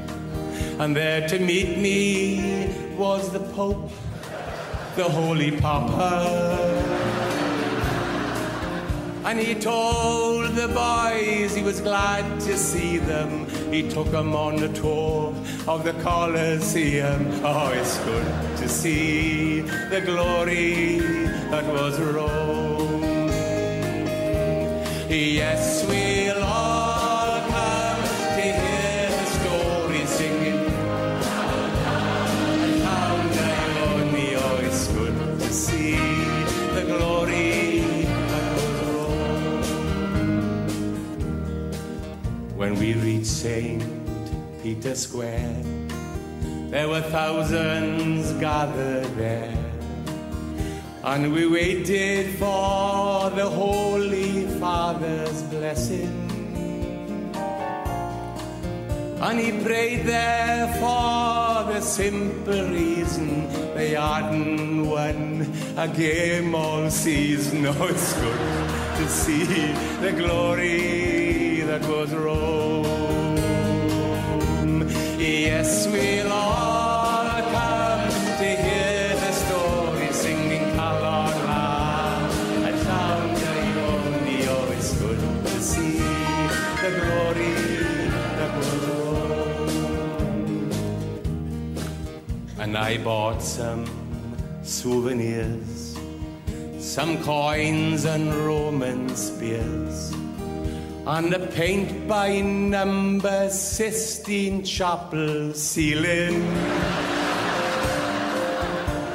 And 0.79 0.95
there 0.95 1.27
to 1.29 1.39
meet 1.39 1.79
me 1.79 2.95
was 2.97 3.31
the 3.31 3.41
Pope, 3.41 3.91
the 4.95 5.05
Holy 5.05 5.59
Papa. 5.59 7.07
And 9.25 9.41
he 9.41 9.55
told 9.55 10.55
the 10.55 10.69
boys 10.69 11.55
he 11.57 11.63
was 11.63 11.81
glad 11.81 12.41
to 12.41 12.57
see 12.59 12.99
them. 12.99 13.47
He 13.73 13.89
took 13.89 14.11
them 14.11 14.37
on 14.37 14.63
a 14.63 14.69
tour 14.73 15.35
of 15.67 15.83
the 15.83 15.95
Colosseum. 16.03 17.27
Oh, 17.43 17.73
it's 17.73 17.99
good 18.05 18.57
to 18.59 18.69
see 18.69 19.63
the 19.63 20.03
glory 20.03 20.99
that 21.51 21.65
was 21.73 21.99
Rome. 21.99 23.03
Yes, 25.09 25.87
we'll 25.89 26.26
Peter's 44.77 45.09
Square, 45.09 45.63
there 46.69 46.87
were 46.87 47.01
thousands 47.01 48.31
gathered 48.35 49.07
there. 49.17 49.57
And 51.03 51.33
we 51.33 51.49
waited 51.49 52.39
for 52.39 53.31
the 53.31 53.49
Holy 53.49 54.47
Father's 54.61 55.43
blessing. 55.45 56.13
And 59.19 59.41
he 59.41 59.65
prayed 59.65 60.05
there 60.05 60.69
for 60.75 61.73
the 61.73 61.81
simple 61.81 62.69
reason 62.69 63.49
they 63.75 63.91
hadn't 63.93 64.87
won 64.87 65.51
a 65.79 65.89
game 65.89 66.55
all 66.55 66.91
season. 66.91 67.65
Oh, 67.67 67.87
it's 67.87 68.13
good 68.21 68.99
to 68.99 69.09
see 69.09 69.73
the 70.05 70.13
glory 70.13 71.63
that 71.63 71.81
was 71.89 72.13
Rome. 72.13 72.86
Yes, 75.47 75.87
we'll 75.87 76.33
all 76.33 77.41
come 77.55 78.09
to 78.41 78.49
hear 78.65 79.15
the 79.15 79.33
story 79.33 80.13
singing 80.13 80.75
good 84.99 85.21
to 85.47 85.61
see 85.63 85.99
the 86.83 86.91
glory. 86.99 87.55
And 92.59 92.77
I 92.77 92.99
bought 92.99 93.41
some 93.41 93.87
souvenirs, 94.65 95.97
some 96.81 97.23
coins 97.23 98.05
and 98.05 98.35
Roman 98.35 99.15
spears 99.15 100.13
and 101.07 101.33
a 101.33 101.39
paint 101.39 102.09
by 102.09 102.41
number 102.41 103.49
Sistine 103.49 104.65
Chapel 104.65 105.55
ceiling. 105.55 106.43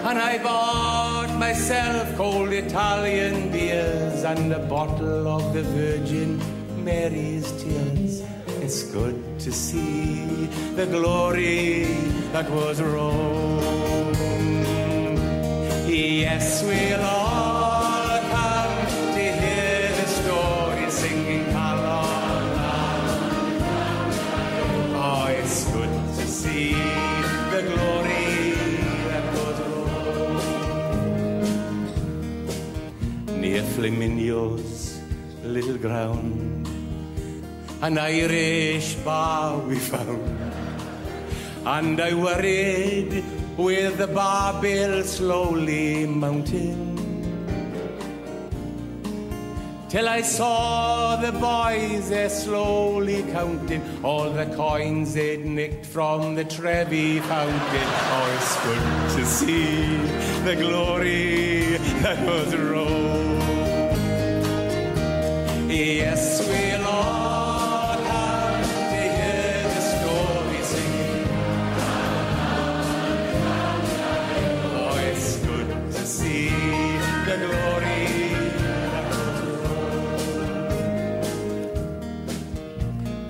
And 0.07 0.17
I 0.17 0.41
bought 0.41 1.37
myself 1.37 2.15
cold 2.15 2.53
Italian 2.53 3.51
beers 3.51 4.23
and 4.23 4.53
a 4.53 4.59
bottle 4.59 5.27
of 5.27 5.53
the 5.53 5.63
Virgin 5.63 6.41
Mary's 6.81 7.51
tears. 7.61 8.23
It's 8.61 8.83
good 8.83 9.39
to 9.41 9.51
see 9.51 10.45
the 10.75 10.85
glory 10.85 11.83
that 12.31 12.49
was 12.49 12.81
Rome. 12.81 14.13
Yes, 15.87 16.63
we'll 16.63 17.01
all 17.01 17.30
Flaminio's 33.81 35.01
little 35.43 35.75
ground, 35.75 36.67
an 37.81 37.97
Irish 37.97 38.93
bar 39.03 39.57
we 39.57 39.79
found. 39.79 40.21
And 41.65 41.99
I 41.99 42.13
worried 42.13 43.23
with 43.57 43.97
the 43.97 44.05
bar 44.05 44.61
bill 44.61 45.03
slowly 45.03 46.05
mounting 46.05 46.91
till 49.89 50.07
I 50.07 50.21
saw 50.21 51.15
the 51.15 51.31
boys 51.31 52.11
there 52.11 52.29
slowly 52.29 53.23
counting 53.31 53.81
all 54.03 54.29
the 54.29 54.45
coins 54.55 55.15
they'd 55.15 55.43
nicked 55.43 55.87
from 55.87 56.35
the 56.35 56.45
Trevi 56.45 57.19
fountain. 57.19 57.89
Oh, 58.13 58.37
it's 58.37 58.55
good 58.63 58.85
to 59.17 59.25
see 59.25 59.97
the 60.45 60.55
glory 60.55 61.77
that 62.03 62.19
was 62.27 62.55
Rome. 62.55 63.10
Yes, 65.71 66.45
we'll 66.45 66.85
all 66.85 67.95
to 67.95 69.01
hear 69.15 69.63
the 69.63 69.81
story 69.91 70.63
singing. 70.63 71.27
Oh, 74.75 74.99
it's 75.09 75.37
good 75.37 75.69
to 75.93 76.05
see 76.05 76.49
the 77.23 77.37
glory 77.47 78.35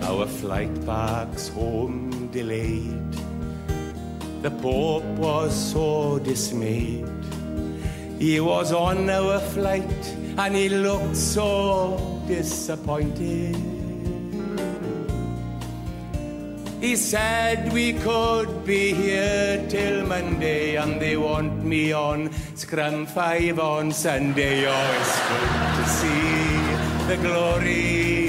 Our 0.02 0.26
flight 0.26 0.74
back's 0.84 1.48
home 1.50 2.28
delayed. 2.32 3.12
The 4.42 4.50
Pope 4.50 5.06
was 5.20 5.54
so 5.54 6.18
dismayed. 6.18 7.08
He 8.18 8.40
was 8.40 8.72
on 8.74 9.08
our 9.12 9.40
flight 9.40 10.16
and 10.40 10.56
he 10.56 10.70
looked 10.70 11.16
so 11.16 12.11
disappointed. 12.28 13.56
He 16.82 16.96
said 16.96 17.72
we 17.72 17.94
could 17.94 18.66
be 18.66 18.94
here 18.94 19.64
till 19.70 20.06
Monday 20.08 20.78
and 20.78 21.00
they 21.00 21.16
want 21.16 21.64
me 21.64 21.92
on 21.92 22.32
Scrum 22.56 23.06
5 23.06 23.60
on 23.60 23.92
Sunday. 23.92 24.66
Oh, 24.68 24.98
it's 25.00 25.18
good 25.30 25.62
to 25.78 25.86
see 26.00 26.62
the 27.08 27.18
glory 27.22 28.21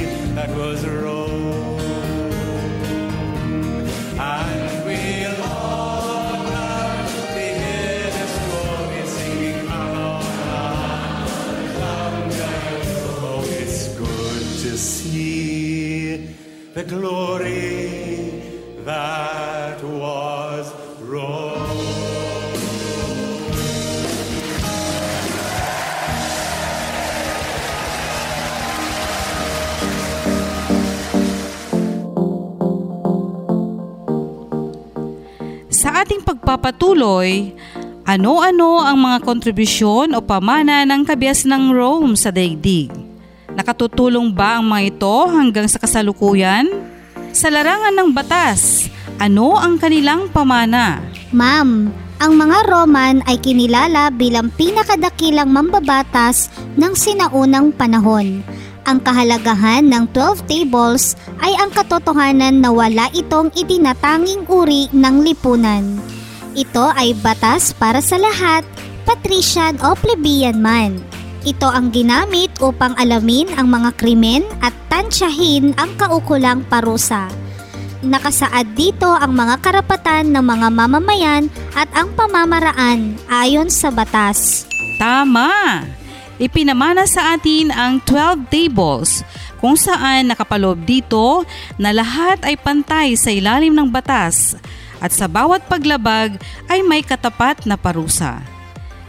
the 16.73 16.85
glory 16.89 18.41
that 18.81 19.77
was 19.85 20.73
Rome. 21.05 21.69
Sa 35.69 35.93
ating 36.01 36.25
pagpapatuloy, 36.25 37.53
ano-ano 38.09 38.81
ang 38.81 38.97
mga 38.97 39.19
kontribusyon 39.21 40.17
o 40.17 40.25
pamana 40.25 40.89
ng 40.89 41.05
kabias 41.05 41.45
ng 41.45 41.69
Rome 41.69 42.17
sa 42.17 42.33
daigdig? 42.33 43.02
Nakatutulong 43.53 44.33
ba 44.33 44.57
ang 44.57 44.65
mga 44.65 44.97
ito 44.97 45.17
hanggang 45.29 45.69
sa 45.69 45.77
kasalukuyan? 45.77 46.73
Sa 47.37 47.53
larangan 47.53 47.93
ng 47.93 48.11
batas, 48.13 48.89
ano 49.21 49.61
ang 49.61 49.77
kanilang 49.77 50.33
pamana? 50.33 51.05
Ma'am, 51.37 51.93
ang 52.23 52.33
mga 52.33 52.59
Roman 52.71 53.21
ay 53.29 53.37
kinilala 53.41 54.09
bilang 54.15 54.49
pinakadakilang 54.57 55.53
mambabatas 55.53 56.49
ng 56.81 56.93
sinaunang 56.97 57.75
panahon. 57.77 58.41
Ang 58.83 58.99
kahalagahan 59.05 59.87
ng 59.87 60.11
12 60.17 60.49
tables 60.49 61.15
ay 61.45 61.55
ang 61.61 61.71
katotohanan 61.71 62.59
na 62.59 62.73
wala 62.73 63.13
itong 63.15 63.53
itinatanging 63.55 64.49
uri 64.49 64.89
ng 64.91 65.23
lipunan. 65.23 66.01
Ito 66.57 66.91
ay 66.97 67.15
batas 67.21 67.77
para 67.77 68.01
sa 68.01 68.19
lahat, 68.19 68.65
patrician 69.07 69.77
o 69.85 69.95
plebeian 69.95 70.59
man. 70.59 71.12
Ito 71.43 71.67
ang 71.67 71.91
ginamit 71.91 72.55
upang 72.63 72.95
alamin 72.95 73.51
ang 73.59 73.67
mga 73.67 73.99
krimen 73.99 74.47
at 74.63 74.71
tansyahin 74.87 75.75
ang 75.75 75.91
kaukulang 75.99 76.63
parusa. 76.71 77.27
Nakasaad 77.99 78.79
dito 78.79 79.11
ang 79.11 79.35
mga 79.35 79.59
karapatan 79.59 80.31
ng 80.31 80.39
mga 80.39 80.69
mamamayan 80.71 81.51
at 81.75 81.91
ang 81.99 82.15
pamamaraan 82.15 83.19
ayon 83.27 83.67
sa 83.75 83.91
batas. 83.91 84.71
Tama! 85.03 85.83
Ipinamana 86.39 87.11
sa 87.11 87.35
atin 87.35 87.75
ang 87.75 87.99
12 88.07 88.47
tables 88.47 89.27
kung 89.59 89.75
saan 89.75 90.31
nakapaloob 90.31 90.87
dito 90.87 91.43
na 91.75 91.91
lahat 91.91 92.39
ay 92.47 92.55
pantay 92.55 93.19
sa 93.19 93.35
ilalim 93.35 93.75
ng 93.75 93.91
batas 93.91 94.55
at 95.03 95.11
sa 95.11 95.27
bawat 95.27 95.67
paglabag 95.67 96.39
ay 96.71 96.87
may 96.87 97.03
katapat 97.03 97.67
na 97.67 97.75
parusa. 97.75 98.52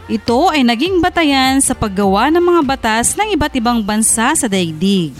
Ito 0.04 0.52
ay 0.52 0.68
naging 0.68 1.00
batayan 1.00 1.64
sa 1.64 1.72
paggawa 1.72 2.28
ng 2.28 2.44
mga 2.44 2.62
batas 2.68 3.16
ng 3.16 3.32
iba't 3.40 3.56
ibang 3.56 3.80
bansa 3.80 4.36
sa 4.36 4.44
daigdig. 4.44 5.16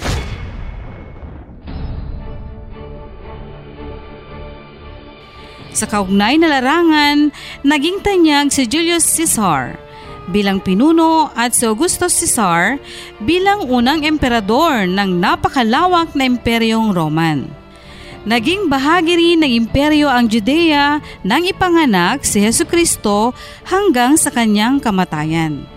Sa 5.72 5.88
kaugnay 5.88 6.36
na 6.36 6.52
larangan, 6.52 7.32
naging 7.64 8.04
tanyag 8.04 8.52
si 8.52 8.68
Julius 8.68 9.08
Caesar 9.16 9.80
bilang 10.28 10.60
pinuno 10.60 11.32
at 11.32 11.56
si 11.56 11.64
Augusto 11.64 12.04
Caesar 12.04 12.76
bilang 13.24 13.64
unang 13.64 14.04
emperador 14.04 14.84
ng 14.84 15.16
napakalawak 15.16 16.12
na 16.12 16.28
imperyong 16.28 16.92
Roman. 16.92 17.63
Naging 18.24 18.72
bahagi 18.72 19.20
rin 19.20 19.44
ng 19.44 19.52
imperyo 19.52 20.08
ang 20.08 20.24
Judea 20.32 20.96
nang 21.20 21.44
ipanganak 21.44 22.24
si 22.24 22.40
Heso 22.40 22.64
Kristo 22.64 23.36
hanggang 23.68 24.16
sa 24.16 24.32
kanyang 24.32 24.80
kamatayan. 24.80 25.68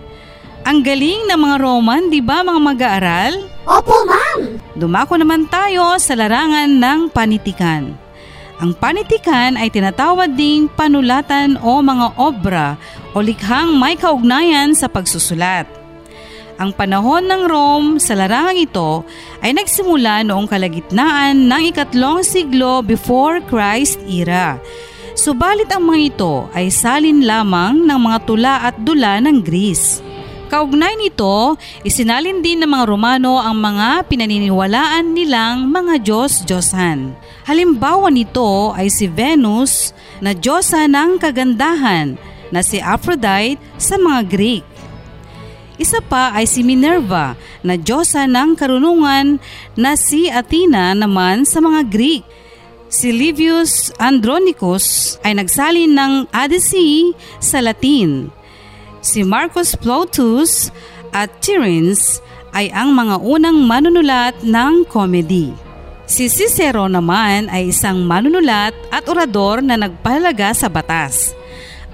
Ang 0.64 0.80
galing 0.80 1.28
ng 1.28 1.36
mga 1.36 1.56
Roman, 1.60 2.08
di 2.08 2.24
ba 2.24 2.40
mga 2.40 2.60
mag-aaral? 2.60 3.32
Opo, 3.68 4.04
ma'am! 4.08 4.60
Dumako 4.76 5.20
naman 5.20 5.44
tayo 5.48 6.00
sa 6.00 6.16
larangan 6.16 6.72
ng 6.72 7.12
panitikan. 7.12 7.92
Ang 8.58 8.72
panitikan 8.74 9.54
ay 9.54 9.68
tinatawag 9.68 10.32
ding 10.32 10.72
panulatan 10.72 11.60
o 11.60 11.78
mga 11.84 12.06
obra 12.16 12.68
o 13.12 13.20
likhang 13.20 13.76
may 13.76 13.94
kaugnayan 13.94 14.72
sa 14.72 14.88
pagsusulat. 14.88 15.77
Ang 16.58 16.74
panahon 16.74 17.22
ng 17.22 17.42
Rome 17.46 17.90
sa 18.02 18.18
larangang 18.18 18.66
ito 18.66 19.06
ay 19.46 19.54
nagsimula 19.54 20.26
noong 20.26 20.50
kalagitnaan 20.50 21.46
ng 21.46 21.62
ikatlong 21.70 22.26
siglo 22.26 22.82
before 22.82 23.38
Christ 23.46 24.02
era. 24.10 24.58
Subalit 25.14 25.70
ang 25.70 25.86
mga 25.86 26.00
ito 26.02 26.34
ay 26.50 26.66
salin 26.74 27.22
lamang 27.22 27.86
ng 27.86 27.98
mga 28.02 28.18
tula 28.26 28.54
at 28.66 28.74
dula 28.74 29.22
ng 29.22 29.38
Greece. 29.38 30.02
Kaugnay 30.50 30.98
nito, 30.98 31.54
isinalin 31.86 32.42
din 32.42 32.64
ng 32.64 32.70
mga 32.72 32.84
Romano 32.90 33.38
ang 33.38 33.54
mga 33.60 34.08
pinaniniwalaan 34.10 35.14
nilang 35.14 35.70
mga 35.70 36.02
Diyos-Diyosan. 36.02 37.14
Halimbawa 37.46 38.10
nito 38.10 38.74
ay 38.74 38.90
si 38.90 39.06
Venus 39.06 39.94
na 40.18 40.34
Diyosa 40.34 40.90
ng 40.90 41.22
kagandahan 41.22 42.18
na 42.48 42.64
si 42.64 42.80
Aphrodite 42.80 43.60
sa 43.76 44.00
mga 44.00 44.20
Greek. 44.26 44.77
Isa 45.78 46.02
pa 46.02 46.34
ay 46.34 46.50
si 46.50 46.66
Minerva 46.66 47.38
na 47.62 47.78
Diyosa 47.78 48.26
ng 48.26 48.58
karunungan 48.58 49.38
na 49.78 49.94
si 49.94 50.26
Athena 50.26 50.90
naman 50.90 51.46
sa 51.46 51.62
mga 51.62 51.86
Greek. 51.86 52.26
Si 52.90 53.14
Livius 53.14 53.94
Andronicus 54.02 55.16
ay 55.22 55.38
nagsalin 55.38 55.94
ng 55.94 56.12
Odyssey 56.34 57.14
sa 57.38 57.62
Latin. 57.62 58.34
Si 58.98 59.22
Marcus 59.22 59.78
Plautus 59.78 60.74
at 61.14 61.30
Terence 61.38 62.18
ay 62.50 62.74
ang 62.74 62.90
mga 62.90 63.22
unang 63.22 63.62
manunulat 63.62 64.34
ng 64.42 64.82
comedy. 64.90 65.54
Si 66.08 66.26
Cicero 66.26 66.88
naman 66.88 67.46
ay 67.52 67.70
isang 67.70 68.02
manunulat 68.02 68.72
at 68.88 69.04
orador 69.06 69.60
na 69.60 69.76
nagpahalaga 69.76 70.56
sa 70.56 70.66
batas. 70.66 71.36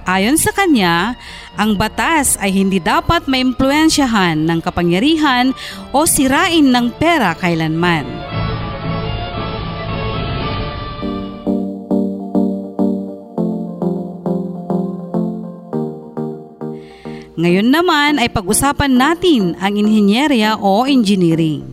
Ayon 0.06 0.38
sa 0.38 0.54
kanya, 0.54 1.18
ang 1.54 1.78
batas 1.78 2.34
ay 2.42 2.50
hindi 2.50 2.82
dapat 2.82 3.30
maimpluensyahan 3.30 4.42
ng 4.42 4.58
kapangyarihan 4.58 5.54
o 5.94 6.02
sirain 6.02 6.66
ng 6.66 6.90
pera 6.98 7.34
kailanman. 7.38 8.06
Ngayon 17.34 17.66
naman 17.66 18.22
ay 18.22 18.30
pag-usapan 18.30 18.94
natin 18.94 19.58
ang 19.58 19.74
inhinyerya 19.74 20.54
o 20.62 20.86
engineering. 20.86 21.66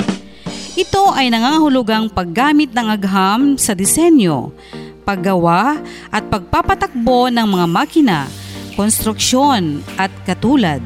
Ito 0.74 1.14
ay 1.14 1.30
nangangahulugang 1.30 2.10
paggamit 2.10 2.74
ng 2.74 2.88
agham 2.90 3.42
sa 3.62 3.78
disenyo, 3.78 4.50
paggawa 5.06 5.78
at 6.10 6.26
pagpapatakbo 6.34 7.30
ng 7.30 7.46
mga 7.46 7.66
makina, 7.70 8.26
konstruksyon 8.76 9.84
at 9.96 10.12
katulad. 10.24 10.80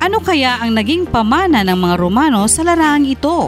Ano 0.00 0.20
kaya 0.20 0.60
ang 0.60 0.76
naging 0.76 1.08
pamana 1.08 1.64
ng 1.64 1.78
mga 1.78 1.96
Romano 1.98 2.44
sa 2.46 2.62
larangang 2.62 3.16
ito? 3.16 3.38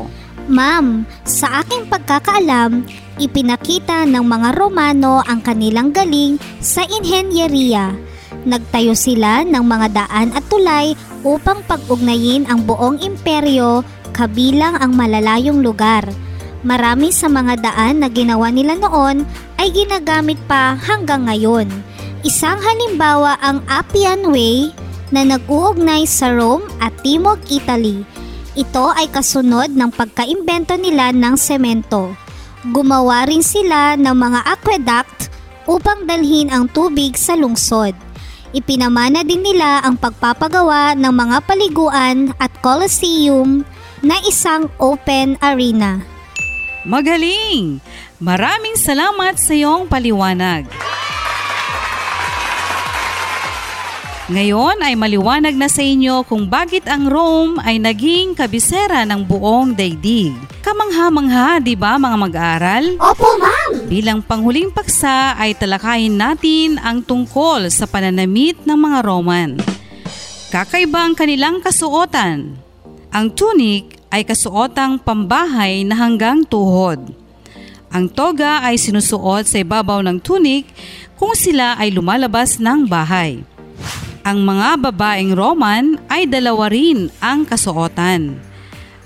Ma'am, 0.49 1.05
sa 1.29 1.61
aking 1.61 1.93
pagkakaalam, 1.93 2.89
ipinakita 3.21 4.09
ng 4.09 4.25
mga 4.25 4.57
Romano 4.57 5.21
ang 5.29 5.45
kanilang 5.45 5.93
galing 5.93 6.41
sa 6.65 6.89
inhenyeriya. 6.89 7.93
Nagtayo 8.49 8.97
sila 8.97 9.45
ng 9.45 9.61
mga 9.61 9.89
daan 9.93 10.33
at 10.33 10.41
tulay 10.49 10.97
upang 11.21 11.61
pag-ugnayin 11.69 12.49
ang 12.49 12.65
buong 12.65 12.97
imperyo 13.05 13.85
kabilang 14.17 14.81
ang 14.81 14.97
malalayong 14.97 15.61
lugar. 15.61 16.03
Marami 16.67 17.15
sa 17.15 17.31
mga 17.31 17.61
daan 17.63 18.03
na 18.03 18.11
ginawa 18.11 18.51
nila 18.51 18.75
noon 18.75 19.23
ay 19.63 19.71
ginagamit 19.71 20.41
pa 20.51 20.75
hanggang 20.75 21.29
ngayon. 21.31 21.71
Isang 22.27 22.59
halimbawa 22.59 23.39
ang 23.39 23.63
Appian 23.71 24.35
Way 24.35 24.75
na 25.15 25.23
nag-uugnay 25.23 26.03
sa 26.03 26.35
Rome 26.35 26.67
at 26.83 26.91
Timog 27.07 27.39
Italy. 27.47 28.03
Ito 28.59 28.91
ay 28.91 29.07
kasunod 29.15 29.71
ng 29.71 29.95
pagkaimbento 29.95 30.75
nila 30.75 31.15
ng 31.15 31.39
semento. 31.39 32.11
Gumawa 32.75 33.23
rin 33.31 33.47
sila 33.47 33.95
ng 33.95 34.17
mga 34.19 34.41
aqueduct 34.51 35.31
upang 35.71 36.11
dalhin 36.11 36.51
ang 36.51 36.67
tubig 36.67 37.15
sa 37.15 37.39
lungsod. 37.39 37.95
Ipinamana 38.51 39.23
din 39.23 39.47
nila 39.47 39.87
ang 39.87 39.95
pagpapagawa 39.95 40.99
ng 40.99 41.15
mga 41.15 41.39
paliguan 41.47 42.35
at 42.43 42.51
coliseum 42.59 43.63
na 44.03 44.19
isang 44.27 44.67
open 44.83 45.39
arena. 45.39 46.03
Magaling! 46.83 47.79
Maraming 48.19 48.75
salamat 48.75 49.39
sa 49.39 49.55
iyong 49.55 49.87
paliwanag. 49.87 50.67
Ngayon 54.29 54.85
ay 54.85 54.93
maliwanag 54.93 55.57
na 55.57 55.73
sa 55.73 55.81
inyo 55.81 56.21
kung 56.29 56.53
bakit 56.53 56.85
ang 56.85 57.09
Rome 57.09 57.57
ay 57.65 57.81
naging 57.81 58.37
kabisera 58.37 59.09
ng 59.09 59.25
buong 59.25 59.73
daigdig. 59.73 60.37
Kamangha-mangha, 60.61 61.65
di 61.65 61.73
ba 61.73 61.97
mga 61.97 62.17
mag-aaral? 62.29 62.85
Opo, 63.01 63.25
ma'am! 63.41 63.89
Bilang 63.89 64.21
panghuling 64.21 64.69
paksa 64.69 65.33
ay 65.33 65.57
talakayin 65.57 66.21
natin 66.21 66.77
ang 66.77 67.01
tungkol 67.01 67.73
sa 67.73 67.89
pananamit 67.89 68.61
ng 68.69 68.77
mga 68.77 68.99
Roman. 69.01 69.57
Kakaiba 70.53 71.09
ang 71.09 71.17
kanilang 71.17 71.65
kasuotan. 71.65 72.53
Ang 73.09 73.33
tunic 73.33 73.97
ay 74.13 74.29
kasuotang 74.29 75.01
pambahay 75.01 75.89
na 75.89 75.97
hanggang 76.05 76.45
tuhod. 76.45 77.01
Ang 77.89 78.13
toga 78.13 78.61
ay 78.61 78.77
sinusuot 78.77 79.49
sa 79.49 79.65
ibabaw 79.65 80.05
ng 80.05 80.21
tunic 80.21 80.69
kung 81.17 81.33
sila 81.33 81.81
ay 81.81 81.97
lumalabas 81.97 82.61
ng 82.61 82.85
bahay. 82.85 83.41
Ang 84.27 84.45
mga 84.45 84.91
babaeng 84.91 85.33
Roman 85.37 85.99
ay 86.11 86.27
dalawa 86.27 86.71
rin 86.71 87.11
ang 87.23 87.47
kasuotan. 87.47 88.39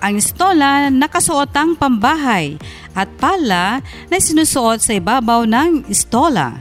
Ang 0.02 0.16
stola 0.18 0.90
na 0.90 1.06
kasuotang 1.06 1.78
pambahay 1.78 2.58
at 2.90 3.06
pala 3.20 3.80
na 4.10 4.16
sinusuot 4.18 4.82
sa 4.82 4.98
ibabaw 4.98 5.46
ng 5.46 5.86
stola. 5.94 6.58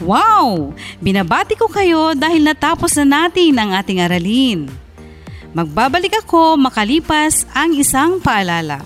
Wow! 0.00 0.72
Binabati 0.98 1.54
ko 1.60 1.68
kayo 1.68 2.16
dahil 2.16 2.42
natapos 2.42 2.96
na 2.98 3.28
natin 3.28 3.54
ang 3.60 3.76
ating 3.76 4.00
aralin. 4.00 4.66
Magbabalik 5.52 6.24
ako 6.24 6.56
makalipas 6.56 7.44
ang 7.52 7.76
isang 7.76 8.16
paalala. 8.18 8.80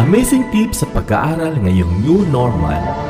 Amazing 0.00 0.48
tips 0.48 0.80
sa 0.80 0.86
pag-aaral 0.90 1.60
ngayong 1.60 1.92
new 2.02 2.24
normal. 2.32 3.09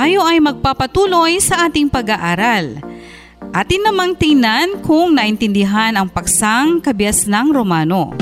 Tayo 0.00 0.24
ay 0.24 0.40
magpapatuloy 0.40 1.44
sa 1.44 1.68
ating 1.68 1.92
pag-aaral. 1.92 2.80
Atin 3.52 3.84
namang 3.84 4.16
tingnan 4.16 4.80
kung 4.80 5.12
naintindihan 5.12 5.92
ang 5.92 6.08
paksang 6.08 6.80
kabias 6.80 7.28
ng 7.28 7.52
Romano. 7.52 8.16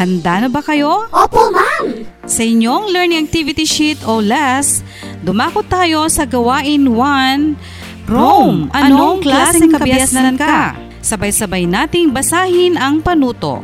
Handa 0.00 0.40
na 0.40 0.48
ba 0.48 0.64
kayo? 0.64 1.04
Opo, 1.12 1.52
ma'am! 1.52 2.08
Sa 2.24 2.40
inyong 2.40 2.88
learning 2.88 3.20
activity 3.20 3.68
sheet 3.68 4.00
o 4.08 4.24
LAS, 4.24 4.80
dumako 5.20 5.60
tayo 5.68 6.08
sa 6.08 6.24
gawain 6.24 6.88
1, 6.88 8.08
Rome, 8.08 8.72
anong 8.72 9.20
klaseng 9.20 9.68
kabiasnan 9.68 10.40
ka? 10.40 10.72
Sabay-sabay 11.04 11.68
nating 11.68 12.16
basahin 12.16 12.80
ang 12.80 13.04
panuto. 13.04 13.60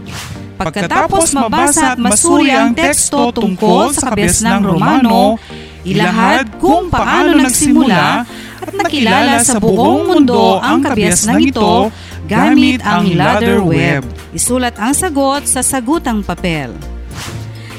Pagkatapos 0.61 1.33
mabasa 1.33 1.97
at 1.97 1.99
masuri 1.99 2.53
ang 2.53 2.77
teksto 2.77 3.33
tungkol 3.33 3.97
sa 3.97 4.13
kabias 4.13 4.45
ng 4.45 4.61
Romano, 4.61 5.41
ilahad 5.85 6.49
kung 6.59 6.89
paano 6.89 7.37
nagsimula 7.39 8.25
at 8.65 8.73
nakilala 8.73 9.45
sa 9.45 9.61
buong 9.61 10.09
mundo 10.09 10.59
ang 10.59 10.81
kabiasnan 10.81 11.41
ito 11.45 11.93
gamit 12.25 12.81
ang 12.81 13.13
ladder 13.13 13.61
web. 13.61 14.03
Isulat 14.33 14.81
ang 14.81 14.97
sagot 14.97 15.45
sa 15.45 15.61
sagutang 15.61 16.25
papel. 16.25 16.73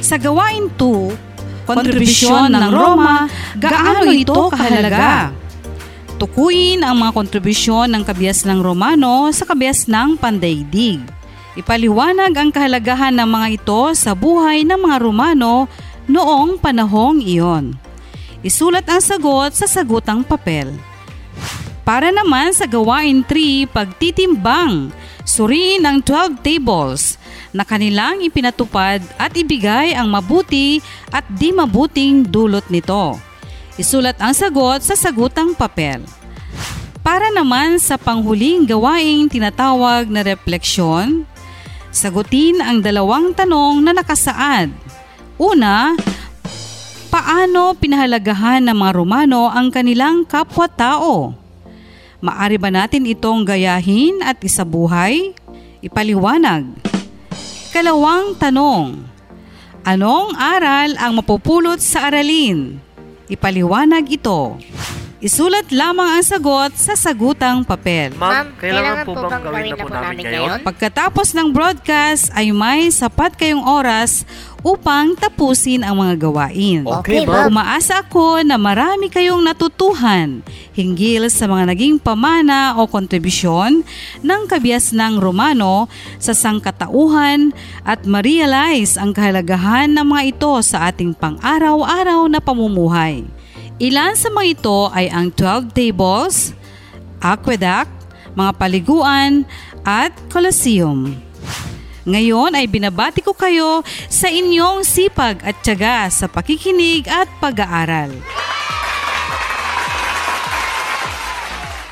Sa 0.06 0.22
gawain 0.22 0.70
2, 0.78 1.66
kontribusyon 1.66 2.54
ng 2.54 2.70
Roma, 2.70 3.26
gaano 3.58 4.14
ito 4.14 4.54
kahalaga? 4.54 5.34
Tukuyin 6.16 6.86
ang 6.86 6.96
mga 6.96 7.12
kontribusyon 7.12 7.92
ng 7.92 8.04
kabias 8.08 8.48
ng 8.48 8.64
Romano 8.64 9.28
sa 9.36 9.44
kabias 9.44 9.90
ng 9.92 10.16
pandaigdig. 10.16 11.04
Ipaliwanag 11.60 12.32
ang 12.36 12.50
kahalagahan 12.56 13.16
ng 13.20 13.28
mga 13.28 13.48
ito 13.60 13.82
sa 13.98 14.16
buhay 14.16 14.64
ng 14.64 14.80
mga 14.80 14.98
Romano 15.04 15.68
noong 16.08 16.62
panahong 16.62 17.20
iyon. 17.20 17.76
Isulat 18.46 18.86
ang 18.86 19.02
sagot 19.02 19.58
sa 19.58 19.66
sagutang 19.66 20.22
papel. 20.22 20.70
Para 21.82 22.14
naman 22.14 22.54
sa 22.54 22.70
gawain 22.70 23.26
3, 23.26 23.66
pagtitimbang, 23.74 24.94
suriin 25.26 25.82
ang 25.82 25.98
12 25.98 26.46
tables 26.46 27.18
na 27.50 27.66
kanilang 27.66 28.22
ipinatupad 28.22 29.02
at 29.18 29.34
ibigay 29.34 29.98
ang 29.98 30.14
mabuti 30.14 30.78
at 31.10 31.26
di 31.26 31.50
mabuting 31.50 32.22
dulot 32.22 32.70
nito. 32.70 33.18
Isulat 33.82 34.22
ang 34.22 34.38
sagot 34.38 34.86
sa 34.86 34.94
sagutang 34.94 35.58
papel. 35.58 36.06
Para 37.02 37.34
naman 37.34 37.82
sa 37.82 37.98
panghuling 37.98 38.70
gawaing 38.70 39.26
tinatawag 39.26 40.06
na 40.06 40.22
refleksyon, 40.22 41.26
sagutin 41.90 42.62
ang 42.62 42.86
dalawang 42.86 43.34
tanong 43.34 43.82
na 43.82 43.98
nakasaad. 43.98 44.70
Una, 45.42 45.98
paano 47.16 47.72
pinahalagahan 47.80 48.60
ng 48.68 48.76
mga 48.76 48.92
Romano 48.92 49.48
ang 49.48 49.72
kanilang 49.72 50.28
kapwa-tao? 50.28 51.32
Maari 52.20 52.60
ba 52.60 52.68
natin 52.68 53.08
itong 53.08 53.48
gayahin 53.48 54.20
at 54.20 54.44
isabuhay? 54.44 55.32
Ipaliwanag. 55.80 56.68
Kalawang 57.72 58.36
tanong, 58.36 59.00
anong 59.88 60.36
aral 60.36 61.00
ang 61.00 61.16
mapupulot 61.16 61.80
sa 61.80 62.12
aralin? 62.12 62.84
Ipaliwanag 63.32 64.12
ito. 64.12 64.60
Isulat 65.24 65.72
lamang 65.72 66.20
ang 66.20 66.26
sagot 66.28 66.76
sa 66.76 66.92
sagutang 66.92 67.64
papel. 67.64 68.12
Ma'am, 68.20 68.52
kailangan 68.60 69.08
po 69.08 69.16
bang 69.16 69.44
gawin 69.48 69.64
na 69.72 69.76
po 69.80 69.88
namin 69.88 70.16
ngayon? 70.28 70.60
Pagkatapos 70.60 71.32
ng 71.32 71.56
broadcast 71.56 72.36
ay 72.36 72.52
may 72.52 72.92
sapat 72.92 73.32
kayong 73.40 73.64
oras 73.64 74.28
upang 74.60 75.16
tapusin 75.16 75.88
ang 75.88 76.04
mga 76.04 76.20
gawain. 76.20 76.84
Okay, 77.00 77.24
ma'am. 77.24 77.48
Umaasa 77.48 78.04
ako 78.04 78.44
na 78.44 78.60
marami 78.60 79.08
kayong 79.08 79.40
natutuhan 79.40 80.44
hinggil 80.76 81.32
sa 81.32 81.48
mga 81.48 81.72
naging 81.72 81.96
pamana 81.96 82.76
o 82.76 82.84
kontribusyon 82.84 83.88
ng 84.20 84.42
kabias 84.52 84.92
ng 84.92 85.24
Romano 85.24 85.88
sa 86.20 86.36
sangkatauhan 86.36 87.56
at 87.88 88.04
ma-realize 88.04 89.00
ang 89.00 89.16
kahalagahan 89.16 89.96
ng 89.96 90.04
mga 90.04 90.24
ito 90.36 90.52
sa 90.60 90.92
ating 90.92 91.16
pang-araw-araw 91.16 92.28
na 92.28 92.44
pamumuhay. 92.44 93.24
Ilan 93.76 94.16
sa 94.16 94.32
mga 94.32 94.56
ito 94.56 94.88
ay 94.96 95.12
ang 95.12 95.28
12 95.36 95.76
tables, 95.76 96.56
aqueduct, 97.20 97.92
mga 98.32 98.52
paliguan, 98.56 99.44
at 99.84 100.16
Colosseum. 100.32 101.12
Ngayon 102.08 102.56
ay 102.56 102.72
binabati 102.72 103.20
ko 103.20 103.36
kayo 103.36 103.84
sa 104.08 104.32
inyong 104.32 104.88
sipag 104.88 105.44
at 105.44 105.60
tiyaga 105.60 106.08
sa 106.08 106.32
pakikinig 106.32 107.04
at 107.12 107.28
pag-aaral. 107.44 108.16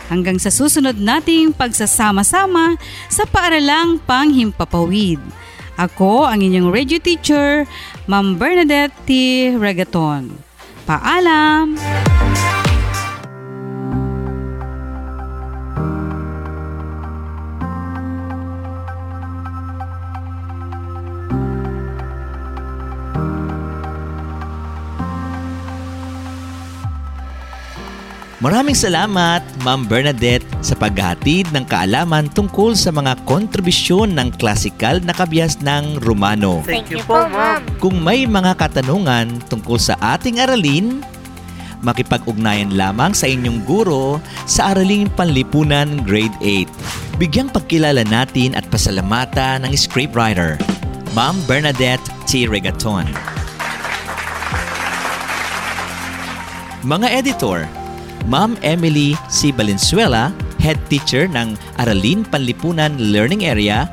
Hanggang 0.07 0.39
sa 0.39 0.55
susunod 0.55 0.95
nating 0.95 1.51
pagsasama-sama 1.51 2.79
sa 3.11 3.27
paaralang 3.27 3.99
panghimpapawid. 4.07 5.19
Ako 5.75 6.31
ang 6.31 6.39
inyong 6.39 6.71
radio 6.71 7.01
teacher, 7.01 7.67
Ma'am 8.07 8.39
Bernadette 8.39 8.95
T. 9.03 9.11
Regaton. 9.59 10.52
Paalam! 10.83 11.79
Maraming 28.43 28.75
salamat, 28.75 29.39
Ma'am 29.63 29.87
Bernadette, 29.87 30.43
sa 30.59 30.75
paghahatid 30.75 31.47
ng 31.55 31.63
kaalaman 31.63 32.27
tungkol 32.27 32.75
sa 32.75 32.91
mga 32.91 33.15
kontribusyon 33.23 34.19
ng 34.19 34.35
klasikal 34.35 34.99
na 34.99 35.15
kabias 35.15 35.63
ng 35.63 36.03
Romano. 36.03 36.59
Thank 36.67 36.91
you 36.91 36.99
po, 37.07 37.23
ma'am. 37.23 37.63
Kung 37.79 38.03
may 38.03 38.27
mga 38.27 38.59
katanungan 38.59 39.39
tungkol 39.47 39.79
sa 39.79 39.95
ating 40.03 40.43
aralin, 40.43 40.99
makipag-ugnayan 41.87 42.75
lamang 42.75 43.15
sa 43.15 43.31
inyong 43.31 43.63
guro 43.63 44.19
sa 44.43 44.75
Araling 44.75 45.07
Panlipunan 45.15 46.03
Grade 46.03 46.35
8. 46.43 47.23
Bigyang 47.23 47.47
pagkilala 47.47 48.03
natin 48.03 48.59
at 48.59 48.67
pasalamatan 48.67 49.63
ng 49.63 49.71
scriptwriter, 49.71 50.59
Ma'am 51.15 51.39
Bernadette 51.47 52.03
T. 52.27 52.43
Regaton. 52.43 53.07
Mga 56.83 57.07
editor, 57.23 57.82
Ma'am 58.27 58.55
Emily 58.63 59.19
C. 59.27 59.51
Valenzuela, 59.51 60.31
Head 60.63 60.79
Teacher 60.87 61.27
ng 61.27 61.59
Aralin 61.75 62.23
Panlipunan 62.23 62.95
Learning 62.95 63.43
Area 63.43 63.91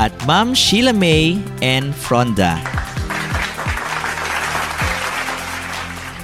at 0.00 0.12
Ma'am 0.24 0.56
Sheila 0.56 0.96
May 0.96 1.36
N. 1.60 1.92
Fronda. 1.92 2.56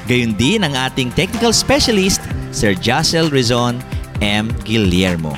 Gayun 0.08 0.34
din 0.34 0.64
ang 0.66 0.74
ating 0.74 1.14
technical 1.14 1.54
specialist, 1.54 2.24
Sir 2.50 2.74
Jacel 2.74 3.30
Rizon 3.30 3.78
M. 4.18 4.50
Guillermo. 4.66 5.36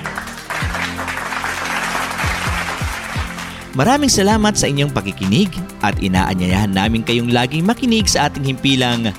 Maraming 3.75 4.07
salamat 4.07 4.55
sa 4.55 4.71
inyong 4.71 4.95
pakikinig 4.95 5.51
at 5.83 5.99
inaanyayahan 5.99 6.71
namin 6.71 7.03
kayong 7.03 7.35
laging 7.35 7.67
makinig 7.67 8.07
sa 8.07 8.31
ating 8.31 8.47
himpilang 8.47 9.11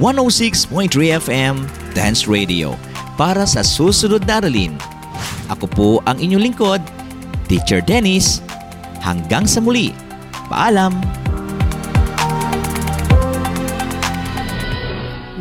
106.3 0.00 0.88
FM 1.20 1.68
Dance 1.98 2.30
Radio 2.30 2.78
para 3.18 3.42
sa 3.42 3.66
susunod 3.66 4.22
na 4.22 4.38
aralin. 4.38 4.78
Ako 5.50 5.66
po 5.66 5.88
ang 6.06 6.22
inyong 6.22 6.46
lingkod, 6.46 6.78
Teacher 7.50 7.82
Dennis. 7.82 8.38
Hanggang 9.02 9.50
sa 9.50 9.58
muli. 9.58 9.90
Paalam! 10.46 10.94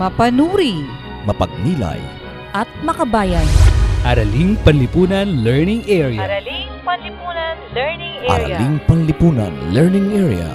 Mapanuri 0.02 0.82
Mapagnilay. 1.30 2.02
at 2.58 2.70
makabayan. 2.82 3.46
Araling 4.02 4.58
Panlipunan 4.66 5.46
Learning 5.46 5.86
Area. 5.86 6.26
Araling 6.26 6.74
Panlipunan 6.82 7.56
Learning 7.78 8.14
Araling 8.26 8.76
Panlipunan 8.90 9.54
Learning 9.70 10.08
Area. 10.10 10.50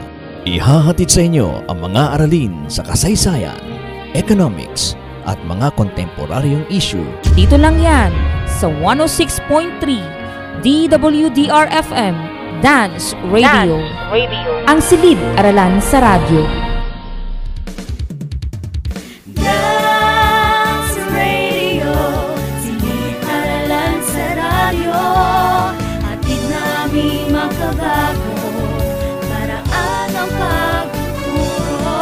Ihahatid 0.50 1.06
sa 1.06 1.22
inyo 1.22 1.62
ang 1.70 1.78
mga 1.78 2.18
aralin 2.18 2.66
sa 2.66 2.82
kasaysayan, 2.82 3.62
economics, 4.18 4.98
at 5.26 5.38
mga 5.46 5.74
kontemporaryong 5.78 6.66
issue 6.68 7.04
Dito 7.32 7.58
lang 7.58 7.78
yan 7.78 8.12
sa 8.46 8.70
106.3 8.70 10.22
DWDR-FM 10.62 12.14
Dance 12.62 13.18
Radio. 13.26 13.82
Ang 14.70 14.78
silid 14.78 15.18
aralan 15.35 15.82
sa 15.82 15.98
radyo. 15.98 16.46
Dance 19.35 21.02
Radio, 21.11 21.90
silid-aralan 22.62 23.98
sa 24.06 24.26
radyo. 24.38 25.02
Atid 26.06 26.42
namin 26.46 27.35
makabago, 27.35 28.38
paraan 29.26 30.11
ang 30.14 30.30
pagtuturo. 30.38 31.98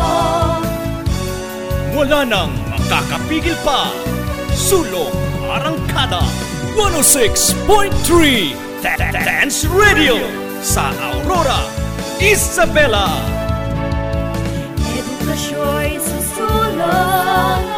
Wala 1.96 2.20
nang 2.28 2.52
pumipigil 3.30 3.54
pa. 3.62 3.86
Sulong 4.50 5.14
Arangkada 5.46 6.18
106.3 6.74 7.62
Dance 8.82 9.70
Radio 9.70 10.18
sa 10.58 10.90
Aurora, 10.98 11.62
Isabela. 12.18 13.06
Edukasyon 14.82 16.02
susulong 16.02 17.69